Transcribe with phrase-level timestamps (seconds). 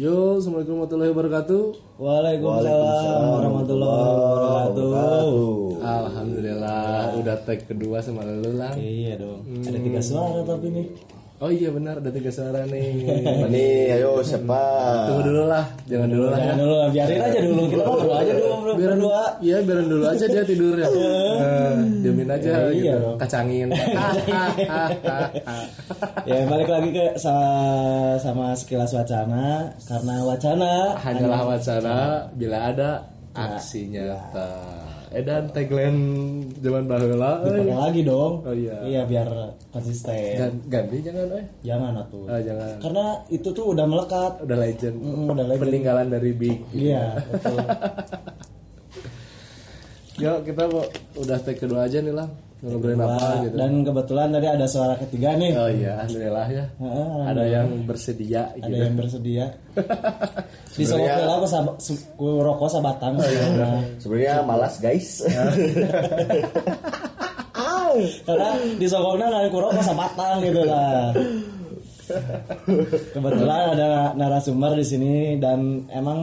[0.00, 1.62] Yo, assalamualaikum warahmatullahi wabarakatuh.
[2.00, 4.96] Waalaikumsalam warahmatullahi wabarakatuh.
[5.76, 8.80] Alhamdulillah, udah tag kedua sama lu lang.
[8.80, 9.44] Iya dong.
[9.60, 10.88] Ada tiga suara tapi nih.
[11.40, 13.00] Oh iya benar, ada tiga suara nih.
[13.54, 14.60] Nih, ayo siapa?
[15.08, 16.36] Tunggu dulu lah, jangan dulu lah.
[16.36, 16.44] ya.
[16.44, 17.62] Jangan dulu, biarin aja dulu.
[17.64, 18.72] Kita ngobrol aja dulu bro.
[18.76, 19.22] Biarin Berdua.
[19.40, 20.88] Iya, biarin dulu aja dia tidur ya.
[21.40, 23.00] Nah, diamin aja Iya gitu.
[23.00, 23.16] dong.
[23.16, 23.68] Kacangin.
[26.28, 27.48] Ya balik lagi ke sama,
[28.20, 31.96] sama sekilas wacana karena wacana Hanyalah wacana
[32.36, 32.90] bila ada
[33.32, 34.48] aksi nyata.
[35.10, 35.98] Eh dan tagline
[36.62, 37.66] zaman baheula euy.
[37.66, 38.32] dipakai lagi dong.
[38.46, 38.78] Oh iya.
[38.86, 39.28] Iya biar
[39.74, 40.38] konsisten.
[40.38, 41.44] Gan- ganti jangan eh.
[41.66, 42.30] Jangan atuh.
[42.30, 42.78] Ah, jangan.
[42.78, 44.32] Karena itu tuh udah melekat.
[44.46, 44.96] Udah legend.
[45.02, 45.62] Mm, udah legend.
[45.66, 46.58] Peninggalan dari Big.
[46.70, 47.58] Iya, betul.
[50.20, 50.62] Yuk kita
[51.16, 52.30] udah take kedua aja nih lah.
[52.60, 53.56] Ngobrolin apa gitu.
[53.56, 55.50] Dan kebetulan tadi ada suara ketiga nih.
[55.56, 56.64] Oh iya, alhamdulillah ya.
[56.76, 58.76] Heeh, Ada yang bersedia ada gitu.
[58.76, 59.44] yang bersedia
[60.76, 61.66] di Solo aku sab
[62.20, 65.24] ku rokok sabatang Nah, Sebenarnya malas guys.
[68.22, 71.10] karena di Sokongna nggak ku rokok sabatang gitu lah
[73.14, 76.18] kebetulan ada narasumber di sini dan emang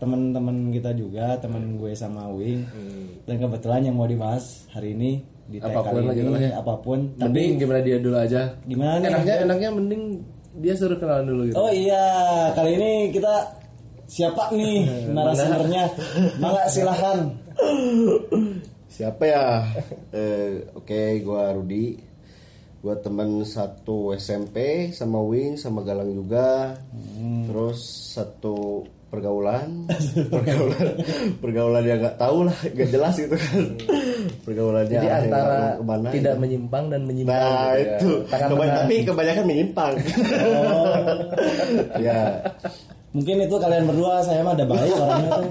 [0.00, 2.64] teman-teman kita juga teman gue sama Wing
[3.28, 6.50] dan kebetulan yang mau dibahas hari ini di Apa pun lah ini gitu lah ya.
[6.56, 8.42] apa pun tapi Mending gimana dia dulu aja.
[8.62, 10.02] gimana nih Enaknya enaknya mending
[10.56, 11.54] dia suruh kenalan dulu gitu.
[11.54, 12.04] Oh iya,
[12.50, 13.34] kali ini kita
[14.06, 15.84] siapa nih narasumbernya?
[16.36, 17.18] Mangga silahkan.
[18.88, 19.44] Siapa ya?
[20.10, 22.00] Eh, Oke, gua Rudi.
[22.86, 24.56] Gua teman satu SMP
[24.88, 26.78] sama Wing sama Galang juga.
[27.50, 27.82] Terus
[28.14, 29.90] satu pergaulan,
[30.34, 30.86] pergaulan,
[31.38, 33.62] pergaulan yang nggak tahu lah, nggak jelas gitu kan.
[34.42, 36.42] Pergaulannya Jadi yang antara ke mana, tidak gitu.
[36.42, 37.34] menyimpang dan menyimpang.
[37.34, 37.82] Nah gitu ya.
[37.96, 38.76] itu, Tangan Keba- tengah.
[38.76, 39.92] tapi kebanyakan menyimpang.
[42.06, 42.20] ya,
[43.10, 45.48] Mungkin itu kalian berdua saya mah ada baik orangnya tuh.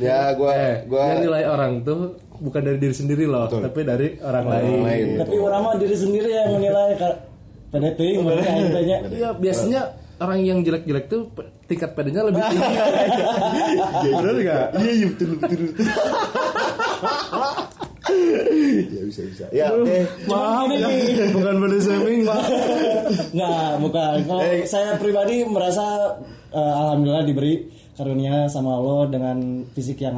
[0.00, 2.00] ya gua, Eh, gua yang nilai orang tuh
[2.40, 4.82] bukan dari diri sendiri loh, tapi dari orang lain.
[4.82, 5.06] lain.
[5.20, 6.96] Tapi orang mah diri sendiri yang menilai
[7.70, 8.96] peneting intinya.
[9.06, 9.80] Iya, biasanya
[10.18, 11.28] orang yang jelek-jelek tuh
[11.64, 12.68] tingkat pedenya lebih tinggi.
[14.16, 14.64] Bener nggak?
[14.74, 15.86] Iya iya betul betul betul.
[18.90, 19.44] ya bisa bisa.
[19.50, 19.98] Ya oke.
[20.26, 20.88] Maaf ya,
[21.36, 22.42] bukan body shaming, Pak.
[23.30, 24.16] Nggak, bukan.
[24.26, 24.66] Kalau Eh.
[24.66, 26.16] saya pribadi merasa
[26.50, 29.36] eh, alhamdulillah diberi karunia sama Allah dengan
[29.70, 30.16] fisik yang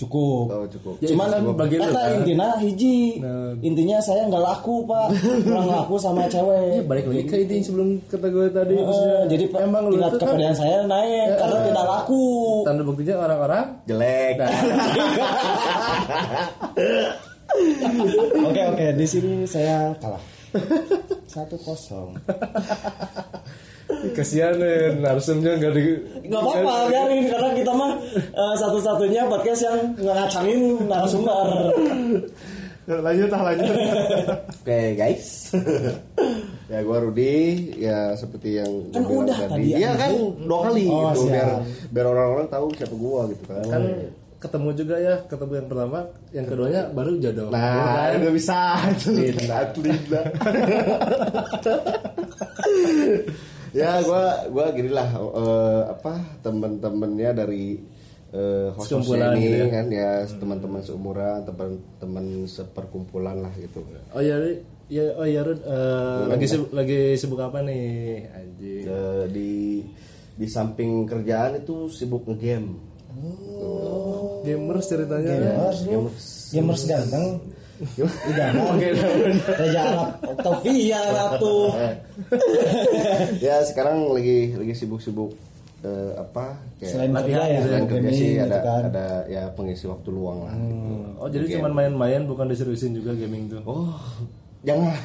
[0.00, 0.44] cukup.
[0.48, 0.94] Oh cukup.
[0.98, 2.16] Ya, Cuman itu bagi lu, kata kan.
[2.16, 3.52] intinya hiji Nah.
[3.60, 5.06] intinya saya nggak laku pak
[5.42, 8.74] kurang laku sama Iya, cewek balik lagi ke itu yang sebelum kata gue tadi.
[8.74, 12.24] Maksudnya, jadi emang lu tingkat kan kepedean saya naik karena tidak laku
[12.62, 14.34] tanda buktinya orang-orang Jelek.
[18.40, 20.22] oke oke di sini saya kalah
[21.30, 22.18] satu kosong.
[24.16, 25.84] Kasihan nih narsumnya nggak di
[26.26, 31.46] nggak apa-apa biarin karena kita mah eh, satu-satunya podcast yang nggak ngacangin narasumber.
[32.86, 33.74] Lanjut ah lanjut.
[34.62, 35.50] Oke guys.
[36.66, 37.34] ya gua Rudi.
[37.78, 40.10] Ya seperti yang Kan udah tadi, Iya kan?
[40.38, 41.20] dua kali Oh, gitu.
[41.20, 41.30] Siap.
[41.30, 41.48] biar
[41.90, 43.62] biar orang-orang tahu siapa gua gitu kan.
[43.68, 43.82] kan
[44.40, 45.98] ketemu juga ya ketemu yang pertama
[46.32, 47.48] yang keduanya baru jodoh.
[47.52, 48.80] Nah, nggak bisa.
[49.12, 49.58] Linda.
[49.76, 50.20] Linda.
[53.76, 57.76] ya gua gua gini lah eh, apa teman-temannya dari
[58.32, 59.66] eh, Sekumpulan host-hostnya ini gitu ya.
[59.68, 63.84] kan ya teman-teman seumuran teman-teman seperkumpulan lah gitu.
[64.16, 64.40] Oh ya
[64.88, 68.24] ya oh ya Rud Eh, lagi sibuk, lagi sibuk apa nih?
[68.32, 68.84] Anjing.
[68.88, 69.52] Eh, di
[70.32, 72.88] di samping kerjaan itu sibuk ngegame
[74.42, 75.32] gamers ceritanya.
[75.36, 75.78] Gamers.
[75.86, 76.00] Lu
[76.50, 77.26] gamers ganteng.
[78.28, 78.76] Idaman
[79.40, 80.08] Raja Arab.
[80.36, 81.72] Octavia Ratu
[83.44, 85.32] ya sekarang lagi lagi sibuk-sibuk
[85.80, 88.82] eh, apa kayak Selain kerja Latihan ya gitu selain kerja sih gaming ada gitu kan.
[88.92, 90.94] ada ya pengisi waktu luang lah gitu.
[91.16, 93.64] oh jadi cuma main-main bukan diseriusin juga gaming tuh?
[93.64, 93.96] Oh,
[94.60, 94.96] jangan.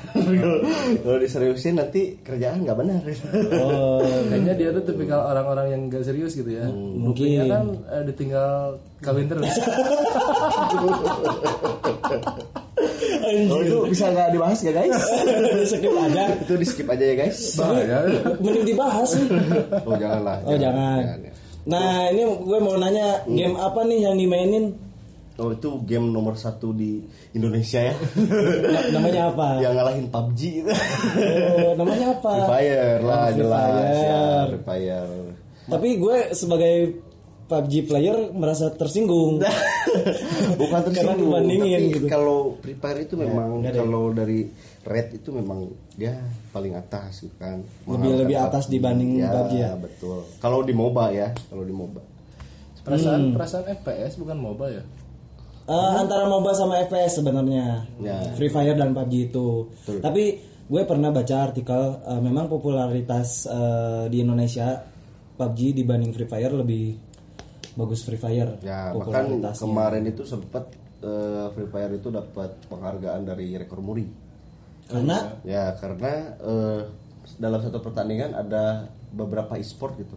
[1.03, 3.01] Kalau diseriusin nanti kerjaan nggak benar.
[3.59, 4.03] Oh.
[4.29, 6.67] Kayaknya dia tuh tipikal orang-orang yang gak serius gitu ya.
[6.71, 9.49] Buktinya kan eh, ditinggal kawin terus.
[13.25, 15.01] Oh, itu bisa nggak dibahas ya guys?
[15.65, 16.23] Skip aja.
[16.45, 17.57] Itu di skip aja ya guys.
[17.57, 17.97] bahaya.
[18.37, 19.25] Mending dibahas sih.
[19.81, 20.37] Oh janganlah.
[20.45, 21.01] Oh jangan.
[21.01, 21.33] Ya.
[21.65, 24.77] Nah ini gue mau nanya Game apa nih yang dimainin
[25.35, 27.95] Oh itu game nomor satu di Indonesia ya.
[28.71, 29.47] Na- Namanya apa?
[29.59, 30.71] Yang ngalahin PUBG itu.
[31.59, 32.31] Oh, namanya apa?
[32.31, 33.83] Free Fire lah Oh, Free jelas ya.
[33.83, 34.47] Fire.
[34.47, 35.11] Free Fire.
[35.65, 36.75] Tapi gue sebagai
[37.45, 39.37] PUBG player merasa tersinggung
[40.61, 42.07] bukan Karena tersinggung dibandingin tapi gitu.
[42.07, 43.83] kalau Free Fire itu memang nggak ada ya?
[43.83, 44.39] kalau dari
[44.81, 45.59] red itu memang
[45.91, 46.17] dia
[46.49, 49.71] paling atas gitu kan Lebih- Mahal lebih kan atas dibanding ya, PUBG ya?
[49.75, 52.01] betul kalau di MOBA ya kalau di MOBA
[52.81, 53.33] Perasaan Hmm.
[53.33, 54.83] perasaan FPS bukan mobile ya?
[55.65, 57.89] Eh, antara MOBA sama FPS sebenarnya.
[57.97, 58.21] Ya.
[58.37, 59.65] Free Fire dan PUBG itu.
[59.97, 60.23] Tapi
[60.65, 64.77] gue pernah baca artikel eh, memang popularitas eh, di Indonesia
[65.37, 66.97] PUBG dibanding Free Fire lebih
[67.75, 68.55] bagus Free Fire.
[68.63, 70.69] ya bahkan kemarin itu sempat
[71.03, 74.07] eh, Free Fire itu dapat penghargaan dari rekor muri
[74.85, 76.81] Karena ya karena eh,
[77.35, 80.15] dalam satu pertandingan ada beberapa e-sport gitu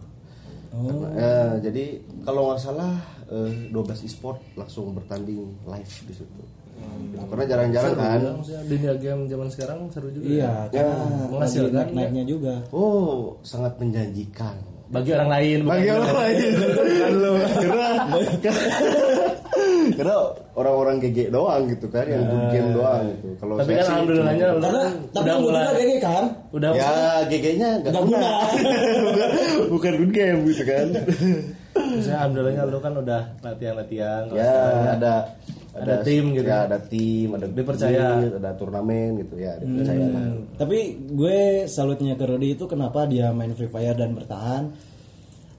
[0.71, 1.85] Karena, eh, jadi
[2.23, 2.95] kalau nggak salah
[3.29, 6.43] eh, 12 e-sport langsung bertanding live di situ
[6.79, 7.19] Gitu.
[7.27, 10.23] karena jarang-jarang kan Ya, dunia game zaman sekarang seru juga.
[10.25, 10.31] ya.
[10.31, 10.95] iya, karena
[11.27, 12.53] menghasilkan lagi naik-naiknya juga.
[12.71, 14.55] oh sangat menjanjikan
[14.87, 15.57] Bagi orang lain.
[15.59, 16.49] bukan bagi orang lain
[17.59, 17.87] karena
[19.91, 20.15] karena
[20.55, 24.45] orang-orang GG doang gitu kan yang good game doang gitu kalau Tapi saya kan alhamdulillahnya
[24.47, 26.23] lu Karena kan tapi udah mulai juga GG kan?
[26.49, 26.91] udah ya
[27.27, 28.19] GG-nya nggak Nggak guna
[29.05, 29.29] bukan,
[29.69, 30.87] bukan good game gitu kan
[31.79, 34.21] maksudnya alhamdulillahnya lu kan udah latihan-latihan.
[34.29, 35.15] ya sekarang ya ada
[35.69, 36.47] ada tim gitu.
[36.49, 38.05] ya ada tim ada Dipercaya.
[38.19, 40.23] guild, ada turnamen gitu ya dipercaya lah.
[40.59, 40.79] Tapi
[41.15, 41.39] gue
[41.71, 44.63] salutnya ke Rudy itu kenapa dia main Free Fire dan bertahan?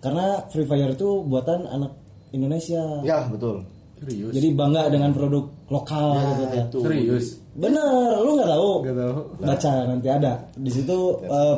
[0.00, 1.92] Karena Free Fire itu buatan anak
[2.36, 3.02] Indonesia.
[3.04, 3.64] ya betul
[4.00, 4.32] Serius.
[4.32, 6.64] Jadi bangga dengan produk lokal gitu kan.
[6.72, 7.26] itu Serius.
[7.52, 8.70] Bener, lu nggak tahu?
[8.88, 9.16] Gak tahu.
[9.44, 10.32] Baca nanti ada.
[10.56, 11.56] Di situ eh,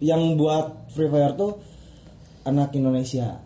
[0.00, 1.52] yang buat Free Fire tuh
[2.48, 3.36] anak Indonesia.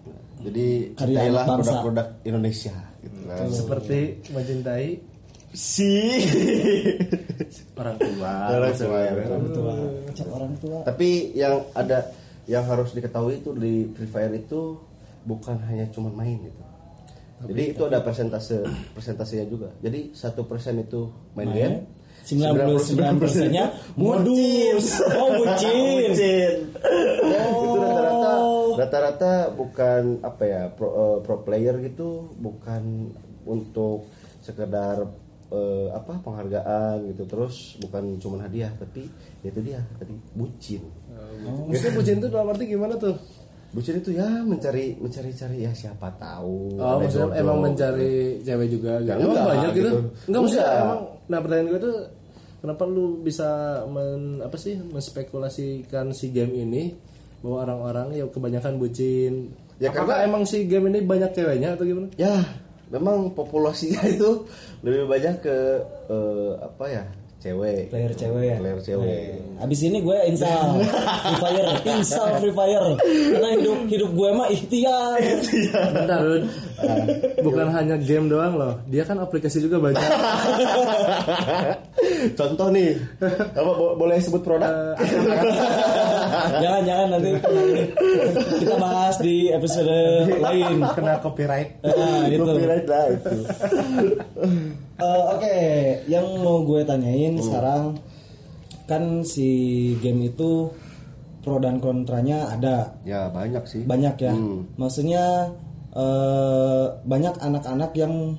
[0.44, 3.46] Jadi Karya cintailah produk-produk Indonesia gitu kan.
[3.48, 3.98] Seperti
[4.34, 4.88] mencintai
[5.56, 5.92] si
[7.80, 8.32] orang tua.
[8.52, 9.32] Orang tua, ya, betul.
[9.32, 9.74] Orang tua,
[10.36, 10.78] orang tua.
[10.84, 12.12] tapi yang ada
[12.46, 14.78] yang harus diketahui itu di Free Fire itu
[15.26, 16.62] bukan hanya cuma main gitu
[17.44, 18.64] jadi itu ada persentase
[18.96, 21.76] persentasenya juga jadi satu persen itu main game
[22.26, 23.70] 99 persennya
[24.00, 24.98] modus.
[25.08, 26.10] Oh, bucin.
[27.56, 28.32] itu rata-rata
[28.76, 33.08] rata-rata bukan apa ya pro, eh, pro player gitu bukan
[33.42, 34.04] untuk
[34.38, 35.06] sekedar
[35.48, 39.06] eh, apa penghargaan gitu terus bukan cuma hadiah tapi
[39.40, 40.82] ya itu dia tadi bucin
[41.46, 43.16] Oh, Maksudnya bucin itu dalam arti gimana tuh?
[43.72, 47.40] bucin itu ya mencari mencari cari ya siapa tahu Oh, maksudnya jodoh.
[47.40, 49.08] emang mencari cewek juga gitu.
[49.08, 49.80] Ya, emang enggak, banyak gitu.
[49.80, 49.98] gitu.
[50.26, 50.80] Enggak maksudnya Enggak.
[50.82, 51.96] emang nah pertanyaan gue tuh
[52.66, 53.46] kenapa lu bisa
[53.86, 56.90] men, apa sih menspekulasikan si game ini
[57.38, 59.54] bahwa orang-orang ya kebanyakan bucin.
[59.76, 62.10] Ya, Apakah karena- emang si game ini banyak ceweknya atau gimana?
[62.16, 62.42] ya
[62.86, 64.42] memang populasinya itu
[64.80, 65.56] lebih banyak ke
[66.06, 67.04] eh, apa ya
[67.36, 68.56] cewek Player cewek ya.
[68.56, 69.26] player cewek
[69.56, 70.80] Abis ini gue install
[71.22, 72.88] Free Fire, install Free Fire.
[72.98, 75.20] Karena hidup hidup gue mah ikhtiar.
[75.92, 76.20] Bentar.
[77.46, 78.74] Bukan hanya game doang loh.
[78.86, 80.00] Dia kan aplikasi juga banyak.
[82.32, 82.96] contoh nih
[83.52, 84.96] apa bo- boleh sebut produk
[86.56, 87.30] jangan jangan nanti
[88.56, 89.90] kita bahas di episode
[90.32, 90.80] lain.
[90.92, 91.80] Kena copyright.
[91.82, 92.44] Nah, gitu.
[92.46, 93.34] Copyright lah itu
[94.96, 95.56] Eh, Oke,
[96.08, 98.00] yang mau gue tanyain sekarang
[98.86, 99.50] kan si
[99.98, 100.72] game itu
[101.42, 104.32] pro dan kontranya ada ya banyak sih banyak ya.
[104.32, 104.64] Hmm.
[104.74, 105.52] Maksudnya
[105.96, 108.36] eh, banyak anak-anak yang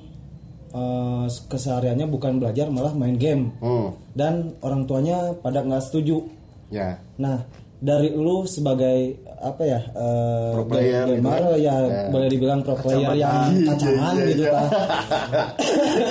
[0.70, 6.22] eh, kesehariannya bukan belajar malah main game Hmm, dan orang tuanya pada nggak setuju.
[6.68, 7.42] ya Nah,
[7.76, 11.58] dari lu sebagai apa ya eh, Pro player game- gitu gamer, kan?
[11.58, 12.02] ya, Ya.
[12.08, 13.32] boleh dibilang pro player yang
[13.64, 14.66] kacangan gitu kan.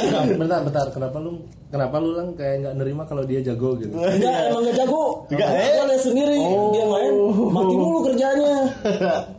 [0.07, 0.86] Nah, bentar, bentar.
[0.89, 1.31] Kenapa lu
[1.67, 3.91] kenapa lu lang kayak nggak nerima kalau dia jago gitu?
[3.93, 5.03] Enggak, emang gak jago.
[5.27, 5.50] Enggak,
[5.83, 6.39] lihat sendiri
[6.71, 7.13] dia main
[7.51, 8.53] mati mulu kerjanya.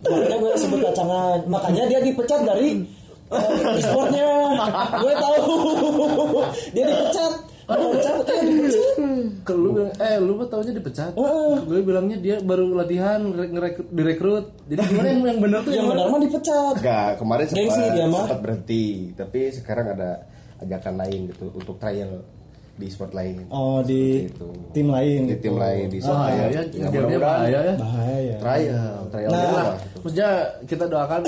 [0.04, 1.38] Makanya gue sebut kacangan.
[1.46, 2.82] Makanya dia dipecat dari
[3.28, 4.28] eh, e-sportnya.
[5.00, 5.42] gue tahu.
[6.72, 7.32] dia dipecat.
[7.68, 8.96] Dia dipecat, dia dipecat.
[9.44, 11.12] Ke lu bilang, eh lu mah taunya dipecat.
[11.68, 14.46] Gue bilangnya dia baru latihan ngere- ngerekrut direkrut.
[14.72, 16.74] Jadi gimana yang, yang benar tuh Yang yang benar mah dipecat.
[16.80, 20.10] Enggak, kemarin sempat, sempat berhenti tapi sekarang ada
[20.58, 22.24] ajakan lain gitu untuk trial
[22.78, 24.46] di sport lain Oh di itu.
[24.70, 25.26] tim lain.
[25.26, 25.42] di gitu.
[25.44, 27.74] tim lain di sport ya, ya, ya, mudah-mudahan bahaya ya.
[27.76, 28.36] Bahaya.
[28.38, 29.50] trial trial Nah.
[29.50, 29.68] lah.
[29.98, 30.30] Maksudnya
[30.64, 31.20] kita doakan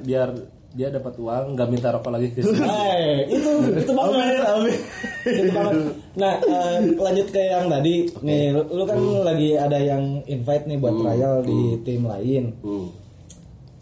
[0.00, 0.28] biar
[0.72, 2.64] dia dapat uang, nggak minta rokok lagi ke sini.
[2.64, 4.40] Hai, itu itu banget.
[5.20, 5.74] Itu banget.
[6.16, 8.08] Nah, eh, lanjut ke yang tadi.
[8.24, 12.56] Nih, lu, lu kan lagi ada yang invite nih buat trial di tim lain.
[12.64, 12.88] Hmm.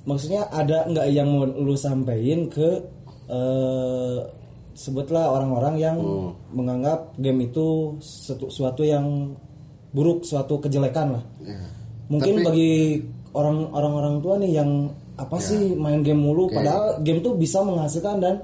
[0.02, 2.82] Maksudnya ada nggak yang mau lu sampein ke
[3.30, 4.18] eh,
[4.72, 5.96] sebutlah orang-orang yang
[6.50, 9.34] menganggap game itu setu- suatu yang
[9.90, 11.24] buruk, suatu kejelekan lah.
[11.40, 11.58] Ya.
[12.06, 12.72] Mungkin Tapi- bagi
[13.32, 14.70] orang orang-orang tua nih yang
[15.14, 18.34] apa sih main game mulu padahal game tuh bisa menghasilkan dan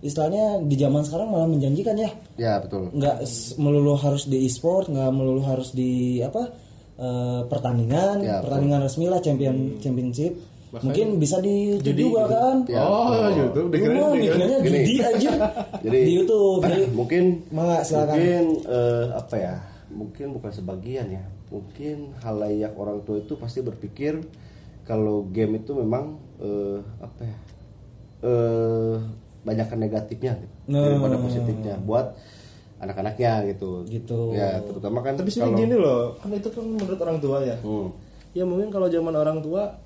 [0.00, 2.08] istilahnya di zaman sekarang malah menjanjikan ya
[2.38, 2.88] Ya betul.
[2.90, 3.20] nggak
[3.58, 6.48] melulu harus di e-sport nggak melulu harus di apa
[6.96, 10.32] eh, pertandingan Ya, pertandingan resmi lah champion championship
[10.72, 13.30] mungkin bisa di YouTube juga kan Ya, oh, betul.
[13.36, 14.10] YouTube dikirain.
[14.14, 14.78] mikirnya Gini.
[14.78, 15.32] judi aja
[15.84, 17.22] Jadi di YouTube jadi mungkin
[17.82, 18.14] silakan.
[18.14, 19.54] mungkin eh, apa ya?
[19.90, 21.22] Mungkin bukan sebagian ya.
[21.48, 24.22] Mungkin halayak orang tua itu pasti berpikir
[24.82, 27.36] kalau game itu memang eh, apa ya?
[28.22, 28.94] Eh
[29.40, 30.84] banyakkan negatifnya gitu, Nah.
[30.84, 32.12] daripada positifnya buat
[32.78, 33.82] anak-anaknya gitu.
[33.84, 34.20] Gitu.
[34.32, 37.56] Ya, terutama kan Tapi sebenarnya gini loh, kan itu kan menurut orang tua ya.
[37.58, 37.88] Hmm.
[38.30, 39.80] Ya mungkin kalau zaman orang tua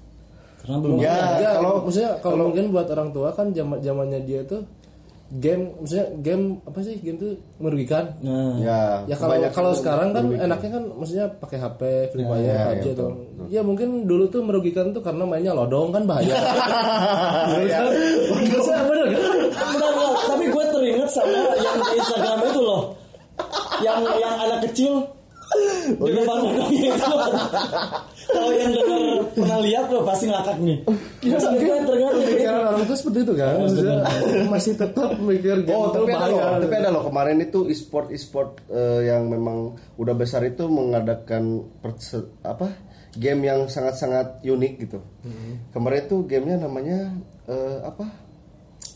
[0.64, 4.40] karena belum Ya, ya, kalau- maksudnya kalau mungkin buat orang tua kan zaman zamannya dia
[4.49, 4.64] tuh
[5.35, 8.16] game maksudnya game apa sih game tuh merugikan.
[8.23, 8.54] Nah.
[8.61, 10.47] Ya, ya kalau kalau sekarang kan merugikan.
[10.47, 11.80] enaknya kan maksudnya pakai HP
[12.12, 13.11] Free Fire ya, PUBG ya, atau betul,
[13.50, 16.33] ya mungkin dulu tuh merugikan tuh karena mainnya lodong kan bahaya.
[17.64, 17.80] Ya.
[18.85, 19.23] Bener kan
[20.25, 22.83] tapi gue teringat sama yang di Instagram itu loh.
[23.83, 24.92] Yang yang anak kecil
[26.00, 26.24] Oh, di iya.
[26.24, 27.14] depan itu
[28.26, 29.00] kalau yang denger
[29.36, 30.78] pernah lihat lo pasti ngakak nih.
[31.22, 31.84] Ya, teringat
[32.18, 33.54] pikiran orang tuh seperti itu kan?
[33.60, 33.96] Maksudnya
[34.48, 37.02] masih tetap mikir game Oh, itu tapi ada loh, tapi ada loh.
[37.06, 41.62] kemarin itu e-sport e-sport eh, yang memang udah besar itu mengadakan
[42.42, 42.66] apa?
[43.14, 44.98] Game yang sangat-sangat unik gitu.
[45.70, 46.98] Kemarin itu gamenya namanya
[47.46, 48.04] eh, apa?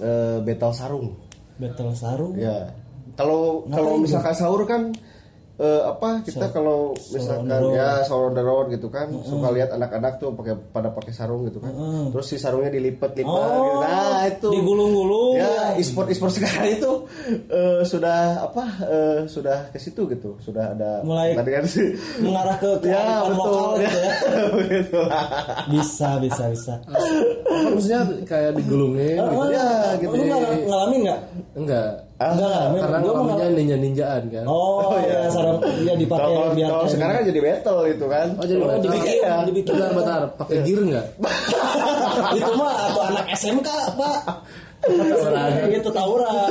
[0.00, 1.08] Eh, Battle Sarung.
[1.58, 2.34] battle sarung?
[2.38, 2.70] Ya.
[3.18, 4.94] Kalau kalau misalkan sahur kan
[5.58, 10.30] eh, apa kita kalau misalkan ya on the road gitu kan suka lihat anak-anak tuh
[10.32, 11.74] pakai pada pakai sarung gitu kan.
[12.10, 13.78] Terus si sarungnya dilipat-lipat gitu.
[13.78, 16.92] Nah, itu digulung-gulung Ya, e-sport e-sport sekarang itu
[17.48, 18.64] eh, sudah apa?
[18.82, 20.38] eh, sudah ke situ gitu.
[20.38, 21.88] Sudah ada Mulai tadi kan sih.
[22.22, 23.34] mengarah ke Ya, betul.
[23.36, 24.12] lokal gitu ya
[25.72, 26.74] bisa bisa bisa
[27.68, 30.14] maksudnya kayak digulungin gitu Ya, gitu.
[30.14, 30.24] lu
[30.64, 31.20] ngalamin nggak
[31.54, 36.50] enggak enggak ngalamin karena ngalaminnya mengal- ninja ninjaan kan oh ya sarung ya dipakai Kalau
[36.50, 38.26] biar kalau sekarang kan jadi battle itu kan.
[38.34, 39.34] Oh jadi Oh, dibikin, Iya.
[39.46, 39.72] dibikin.
[39.72, 40.20] Bentar, bentar.
[40.34, 41.06] Pakai gear nggak?
[42.38, 44.20] itu mah atau anak SMK pak
[45.74, 46.50] gitu tawuran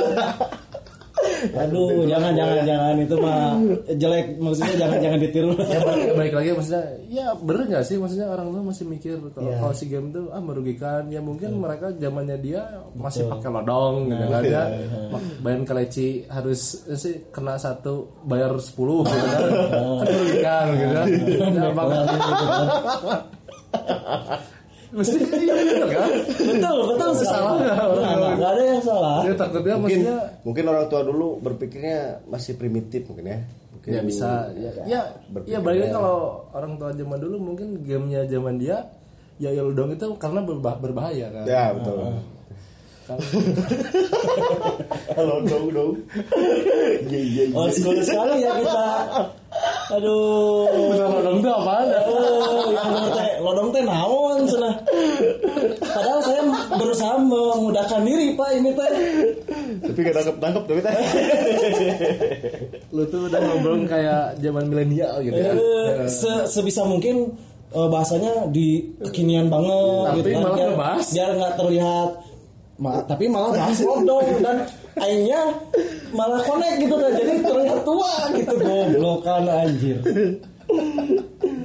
[1.54, 2.94] aduh jangan jangan jangan.
[2.98, 3.40] Itu mah
[3.90, 4.26] jelek.
[4.38, 5.52] Maksudnya jangan jangan ditiru.
[5.68, 7.96] Ya balik, balik lagi maksudnya, ya bener nggak sih?
[7.96, 9.56] Maksudnya orang tuh masih mikir kalau Iya.
[9.60, 11.02] kalau si game tuh ah merugikan.
[11.08, 14.64] Ya mungkin mereka zamannya dia masih pakai lodong gitu kan ya.
[15.40, 19.42] Bayar keleci harus eh, sih kena satu bayar 10 gitu kan.
[20.42, 21.68] Kan merugikan gitu kan.
[24.88, 25.54] Mesti iya
[25.86, 26.10] kan?
[26.38, 28.16] betul betul Salah nggak orang Nggak, tua?
[28.16, 32.52] nggak, nggak ada yang salah Ya takutnya mungkin maksudnya mungkin orang tua dulu berpikirnya masih
[32.54, 33.38] primitif mungkin ya.
[33.70, 35.00] Mungkin ya bisa ya ya,
[35.44, 36.16] ya balik lagi kalau
[36.50, 38.76] orang tua zaman dulu mungkin gamenya zaman dia
[39.36, 41.94] ya ya dong itu karena berbah- berbahaya kan Ya, betul.
[41.94, 42.37] Kan-
[45.10, 45.92] Halo dong dong.
[47.08, 47.54] Iya iya iya.
[47.54, 48.86] old school sekali ya kita
[49.88, 54.74] aduh lodong itu apa Oh, yang bener teh lodong teh naon cenah.
[55.80, 58.90] Padahal saya berusaha memudahkan diri Pak ini teh.
[59.80, 60.94] Tapi gak tangkap tangkap tapi teh.
[62.90, 67.32] lu tuh udah ngobrol kayak zaman milenial gitu kan Eh, se- sebisa mungkin
[67.70, 70.40] eh, bahasanya di kekinian banget Tapi gitu kan.
[70.42, 71.06] malah biar, ngebahas.
[71.08, 72.08] biar nggak terlihat
[72.78, 74.62] Ma- tapi malah bahas lodong dan
[74.94, 75.40] akhirnya
[76.10, 79.98] malah connect gitu kan jadi terlihat tua gitu goblok kan anjir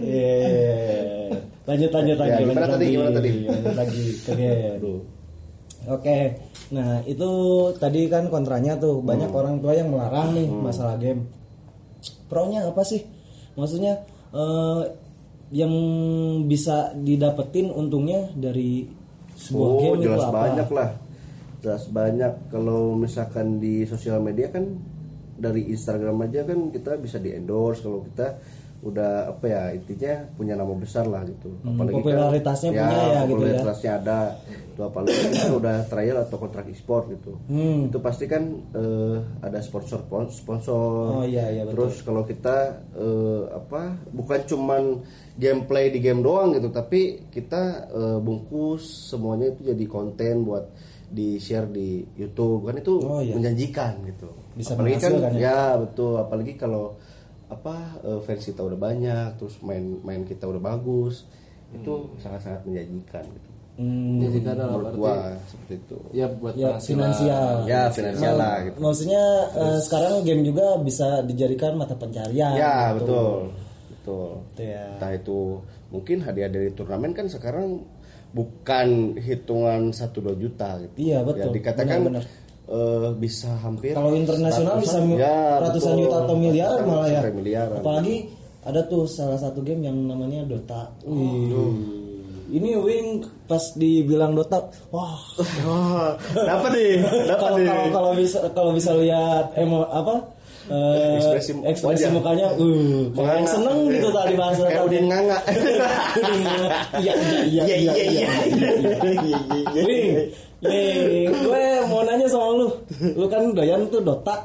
[0.04, 1.30] Eh,
[1.64, 2.92] lanjut lanjut lanjut Ya, gimana lanjut tadi, lagi.
[2.92, 3.32] gimana tadi?
[3.46, 4.06] Lanjut lagi.
[5.84, 6.18] Oke,
[6.70, 7.30] nah itu
[7.76, 9.36] tadi kan kontranya tuh banyak Hmm.
[9.38, 11.28] orang tua yang melarang nih masalah game.
[12.26, 13.04] Pro-nya apa sih?
[13.54, 14.00] Maksudnya
[14.32, 14.82] eh,
[15.52, 15.74] yang
[16.44, 18.88] bisa didapetin untungnya dari
[19.36, 20.40] sebuah Oh, game itu jelas apa?
[20.42, 20.90] banyak lah.
[21.64, 24.68] Jelas banyak kalau misalkan di sosial media kan
[25.40, 28.36] dari Instagram aja kan kita bisa di endorse kalau kita
[28.84, 31.56] udah apa ya intinya punya nama besar lah gitu.
[31.64, 33.22] Hmm, popularitasnya punya ya, gitu ya.
[33.32, 34.20] popularitasnya ada.
[34.44, 37.32] Itu apalagi kita udah trial atau kontrak e-sport gitu.
[37.48, 37.88] Hmm.
[37.88, 38.44] Itu pasti kan
[38.76, 40.04] eh, ada sponsor
[40.36, 41.24] sponsor.
[41.24, 41.88] Oh, iya, iya, betul.
[41.88, 44.84] Terus kalau kita eh, apa bukan cuman
[45.40, 50.68] gameplay di game doang gitu tapi kita eh, bungkus semuanya itu jadi konten buat
[51.14, 53.38] di share di YouTube kan itu Oh, iya.
[53.38, 55.30] menjanjikan gitu Bisa apalagi kan ya.
[55.38, 56.98] ya betul apalagi kalau
[57.46, 61.30] apa eh, fans kita udah banyak terus main main kita udah bagus
[61.72, 66.78] itu sangat-sangat menjanjikan gitu Hmm, jadi kan dalam arti gua seperti itu ya buat ya
[66.78, 67.66] finansial.
[67.66, 72.54] ya finansial lah gitu Maksudnya eh, sekarang game juga bisa dijadikan mata pencarian.
[72.54, 72.98] ya gitu.
[73.02, 73.34] betul
[73.90, 74.86] betul Gitu ya.
[74.94, 75.40] entah itu
[75.90, 77.82] mungkin hadiah dari turnamen kan sekarang
[78.34, 81.54] bukan hitungan 1-2 juta gitu Iya, betul.
[81.54, 82.26] ya, dikatakan Benar-benar.
[82.66, 86.02] eh, bisa hampir Kalau internasional bisa ratusan- mi- ya, ratusan betul.
[86.02, 87.22] juta atau miliar Sampai- malah ya.
[87.30, 87.78] miliaran.
[87.80, 88.16] Apalagi
[88.64, 90.90] ada tuh salah satu game yang namanya Dota.
[91.06, 92.02] Wih.
[92.50, 93.08] Ini Wing
[93.46, 95.18] pas dibilang Dota, wah.
[96.50, 96.94] Dapat nih,
[97.26, 97.66] dapat Kalau nih.
[97.66, 100.22] kalau kalau bisa kalau bisa lihat emo apa?
[100.72, 104.88] Eh, Ekspresi ekspresi mukanya, uh, yang seneng gitu tadi bahasa Kayak tadi.
[104.88, 105.38] Udin nganga.
[107.04, 107.14] Iya
[107.50, 108.28] iya iya iya iya.
[109.74, 110.08] Wing,
[110.64, 112.68] Wing, gue mau nanya sama lu.
[113.18, 114.36] Lu kan doyan tuh Dota.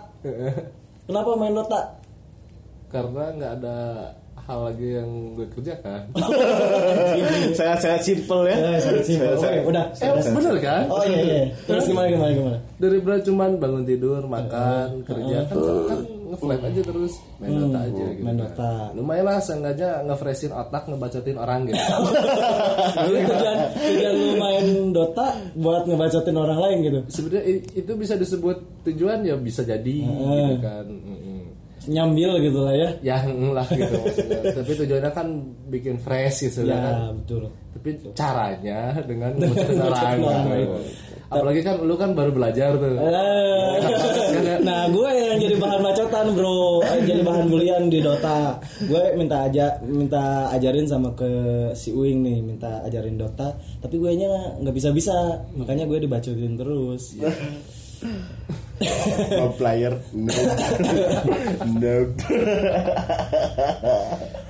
[1.06, 1.98] Kenapa main Dota?
[2.88, 3.76] karena nggak ada
[4.49, 6.09] hal lagi yang gue kerjakan
[7.59, 8.57] Sangat-sangat simpel ya.
[8.81, 9.37] Ya, simpel.
[9.37, 9.85] Oke, udah.
[9.93, 11.38] eh bener kan Oh iya iya.
[11.69, 12.59] Terus gimana gimana gimana?
[12.78, 15.57] daripada cuman bangun tidur makan kerja kan
[15.90, 18.45] kan ngeflat aja terus main dota aja gitu main kan.
[18.47, 18.73] Dota.
[18.95, 21.75] lumayan lah seenggaknya ngefreshin otak ngebacotin orang gitu
[23.02, 25.26] Jadi tujuan tujuan lu main Dota
[25.59, 26.99] buat ngebacotin orang lain gitu.
[27.11, 27.43] sebenarnya
[27.75, 30.87] itu bisa disebut tujuan ya bisa jadi gitu kan.
[31.88, 32.88] Nyambil gitu lah ya.
[33.00, 33.16] ya
[33.57, 34.38] lah gitu maksudnya.
[34.52, 35.26] Tapi tujuannya kan
[35.66, 37.16] bikin fresh gitu Ya, kan.
[37.18, 37.49] betul.
[37.68, 39.33] tapi caranya dengan
[39.87, 40.76] orang gitu.
[41.28, 42.97] apalagi kan lu kan baru belajar tuh.
[42.97, 43.73] Eh,
[44.61, 46.80] nah gue yang jadi bahan bacotan bro.
[47.04, 48.57] Jadi bahan bulian di Dota.
[48.83, 51.28] Gue minta aja minta ajarin sama ke
[51.73, 53.52] si Uing nih minta ajarin Dota.
[53.78, 54.26] Tapi gue nya
[54.59, 55.14] nggak bisa bisa
[55.54, 57.14] makanya gue dibacotin terus
[59.28, 59.93] Pro player.
[60.14, 60.31] No.
[61.67, 61.95] no.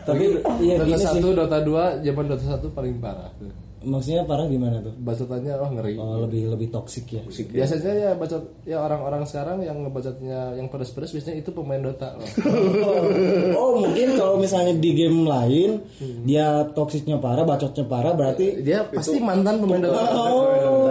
[0.09, 0.25] tapi
[0.65, 3.53] iya Dota 1, Dota 2, zaman Dota 1 paling parah tuh.
[3.79, 5.95] maksudnya parah gimana tuh Bacotannya wah ngeri.
[6.03, 11.15] oh, lebih lebih toksik ya Biasanya ya bacot ya orang-orang sekarang yang ngebacotnya yang pedes-pedes
[11.15, 12.27] biasanya itu pemain Dota loh.
[13.61, 15.79] oh mungkin kalau misalnya di game lain
[16.27, 20.01] dia toksiknya parah bacotnya parah berarti Dia pasti mantan pemain Dota.
[20.11, 20.88] Oh,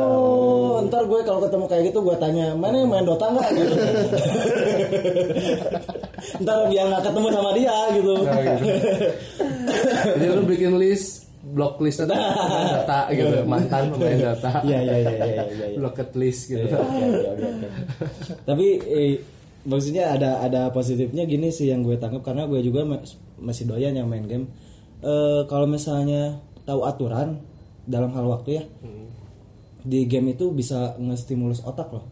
[0.87, 3.75] ntar gue kalau ketemu kayak gitu gue tanya mana yang main Dota nggak gitu.
[6.43, 8.13] ntar biar nggak ketemu sama dia gitu.
[8.23, 8.65] Nah, gitu.
[10.17, 14.51] Jadi lu bikin list block list Dota, pemain Dota gitu, mantan pemain Dota.
[14.67, 15.43] Iya iya iya iya iya.
[15.45, 15.67] iya.
[15.79, 16.65] Blocked list gitu.
[16.67, 16.77] Iya.
[18.43, 19.13] Tapi eh,
[19.63, 23.03] maksudnya ada ada positifnya gini sih yang gue tangkap karena gue juga ma-
[23.39, 24.47] masih doyan yang main game.
[24.99, 27.39] Eh, kalau misalnya tahu aturan
[27.87, 28.63] dalam hal waktu ya
[29.87, 32.05] di game itu bisa ngestimulus otak loh.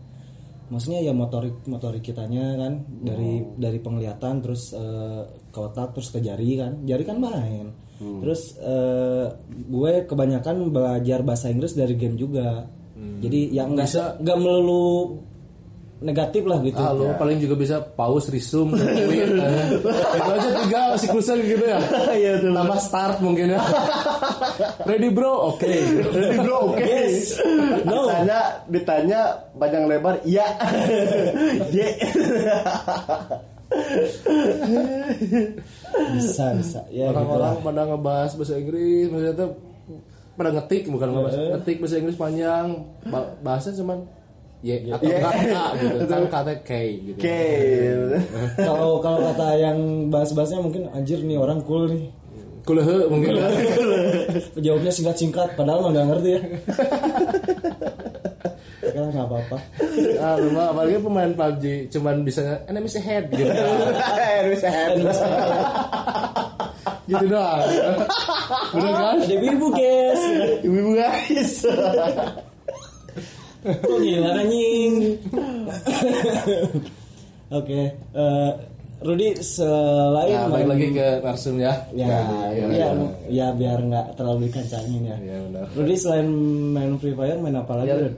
[0.71, 5.21] Maksudnya ya motorik motorik kitanya kan dari dari penglihatan terus eh,
[5.53, 6.81] ke otak terus ke jari kan.
[6.87, 7.69] Jari kan main.
[7.95, 12.65] Terus eh, gue kebanyakan belajar bahasa Inggris dari game juga.
[12.95, 15.19] Jadi yang nggak nggak melulu
[15.95, 16.75] negatif lah gitu.
[16.77, 18.75] Ah, lu paling juga bisa pause, resume,
[19.07, 19.31] quit.
[19.31, 19.67] eh.
[20.11, 21.79] Itu aja tiga siklusnya gitu ya.
[22.19, 22.51] Iya, betul.
[22.53, 23.61] Tambah start mungkin ya.
[24.83, 25.71] Ready bro, oke.
[26.15, 26.83] Ready bro, oke.
[26.83, 27.39] Yes.
[27.83, 28.07] No.
[28.07, 29.19] Ditanya, ditanya
[29.55, 30.45] panjang lebar, iya.
[31.71, 31.87] Ye.
[36.15, 36.79] Bisa bisa.
[36.89, 37.11] Ya gitu.
[37.11, 39.49] Orang-orang pada ngebahas bahasa Inggris, maksudnya tuh
[40.35, 42.67] pada ngetik bukan ngebahas ngetik bahasa Inggris panjang,
[43.07, 43.99] Ba- bahasanya cuman
[44.65, 45.21] Y atau Yeah.
[45.21, 47.17] kata gitu, kan kata K gitu.
[47.21, 47.41] Oke.
[48.65, 52.09] Kalau kalau kata yang bahas-bahasnya mungkin anjir nih orang cool nih.
[52.65, 53.37] Kulehe mungkin.
[54.57, 56.41] Jawabnya singkat-singkat padahal mah nggak ngerti ya.
[58.85, 59.57] Oke lah nggak apa-apa.
[60.17, 63.53] ah, lu mah apalagi pemain PUBG cuman bisa enemies ahead gitu.
[64.49, 64.69] Bisa
[67.05, 67.69] gitu doang.
[68.73, 69.17] Bener kan?
[69.21, 70.21] Ada ibu guys.
[70.65, 71.53] Ibu guys.
[73.65, 74.93] Kok gila anjing.
[77.57, 78.51] Oke, eh,
[79.05, 81.73] Rudi selain Nah, balik lagi ke narsum ya.
[81.93, 82.09] ya,
[82.53, 82.87] ya, ya,
[83.29, 85.17] ya, biar nggak terlalu dikancangin ya.
[85.21, 85.65] Iya benar.
[85.77, 86.27] Rudi selain
[86.73, 87.89] main Free Fire main apa lagi?
[87.91, 88.09] Ya?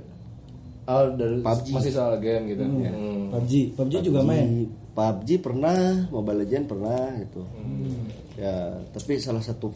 [0.87, 1.67] Oh, dari PUBG.
[1.75, 2.63] masih soal game gitu.
[2.63, 3.35] Hmm.
[3.35, 4.71] PUBG, PUBG juga main.
[4.95, 7.43] PUBG pernah, Mobile Legend pernah gitu.
[7.43, 8.07] Hmm.
[8.39, 9.67] Ya, tapi salah satu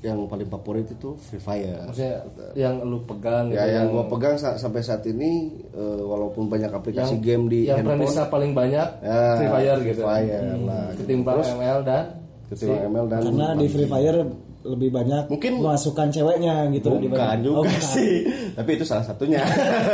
[0.00, 1.82] yang paling favorit itu Free Fire.
[1.84, 2.22] Maksudnya
[2.54, 5.30] yang lu pegang Ya, gitu, yang gua pegang sa- sampai saat ini
[5.68, 10.00] eh, walaupun banyak aplikasi game di yang handphone, premisnya paling banyak ya, Free Fire gitu.
[10.00, 10.86] Free Fire lah.
[10.94, 12.04] Ketimbang ML dan
[12.46, 14.18] Ketimbang ML dan Karena di Free Fire
[14.60, 16.88] lebih banyak Mungkin- masukan ceweknya gitu.
[16.92, 17.58] Bukan dibanding- juga.
[17.58, 17.82] Oh, bukan.
[17.84, 18.14] sih.
[18.52, 19.42] Tapi itu salah satunya.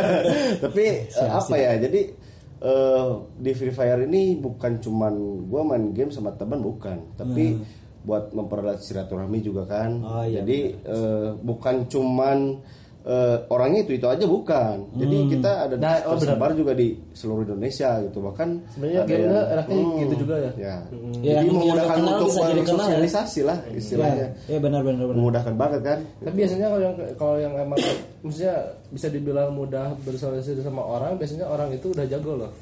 [0.65, 2.01] Tapi eh, apa ya jadi
[2.61, 5.15] eh, di Free Fire ini bukan cuman
[5.47, 7.01] gua main game sama teman bukan.
[7.15, 7.57] Tapi
[8.05, 12.61] buat mempererat silaturahmi juga kan Oh, iya, jadi eh, bukan cuman
[13.03, 14.77] eh, orangnya itu itu aja bukan.
[14.95, 18.17] Jadi kita ada Nah, oh, tersebar juga di seluruh Indonesia gitu.
[18.19, 20.53] Bahkan Sebenarnya yang- enaknya gitu juga ya.
[20.57, 20.77] Ya.
[21.21, 22.65] Ya, Jadi memudahkan untuk kenal ya.
[22.65, 24.27] sosialisasi lah istilahnya.
[24.49, 25.17] Ya, benar benar benar.
[25.21, 25.99] Memudahkan banget kan.
[26.25, 27.79] Tapi biasanya kalau yang kalau yang emang
[28.25, 28.55] maksudnya
[28.89, 32.53] bisa dibilang mudah bersosialisasi sama orang, biasanya orang itu udah jago loh.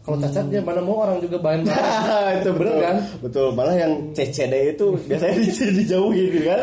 [0.00, 1.60] Kalau cacatnya mana mau orang juga bahan
[2.40, 2.96] itu betul kan?
[3.20, 3.46] Betul.
[3.52, 6.60] Malah yang CCD itu biasanya di- dijauhin gitu kan.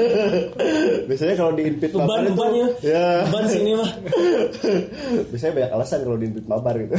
[1.10, 2.68] biasanya kalau di invite Beban mabar itu ya.
[2.86, 3.06] ya.
[3.26, 3.90] Beban sini mah.
[5.26, 6.94] biasanya banyak alasan kalau di invite mabar gitu.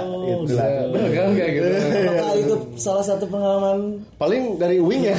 [0.00, 0.68] Oh, Gitu lah.
[0.88, 1.68] Bener kan kayak gitu.
[2.00, 3.78] Apakah itu salah satu pengalaman
[4.16, 5.16] Paling dari wing ya.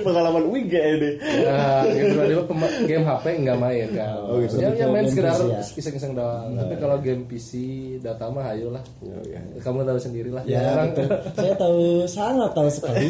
[0.00, 1.10] Pengalaman wing kayak ini.
[1.42, 2.26] Ya, gitu lah.
[2.26, 2.40] Dia
[2.88, 4.16] game HP nggak main kan.
[4.24, 4.56] Oh, gitu.
[4.56, 5.60] Ya, ya main sekedar ya.
[5.76, 6.61] iseng-iseng doang.
[6.62, 7.50] Tapi kalau game PC,
[7.98, 8.82] data mah ayo lah.
[9.02, 9.42] Oh, ya.
[9.58, 10.46] Kamu tahu sendiri lah.
[10.46, 11.08] Ya, Orang- betul.
[11.34, 13.06] Saya tahu sangat tahu sekali.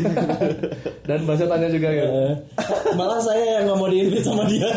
[1.08, 2.06] Dan bahasa tanya juga ya.
[2.08, 2.32] Eh,
[2.96, 4.68] Malah saya yang nggak mau diinvite sama dia.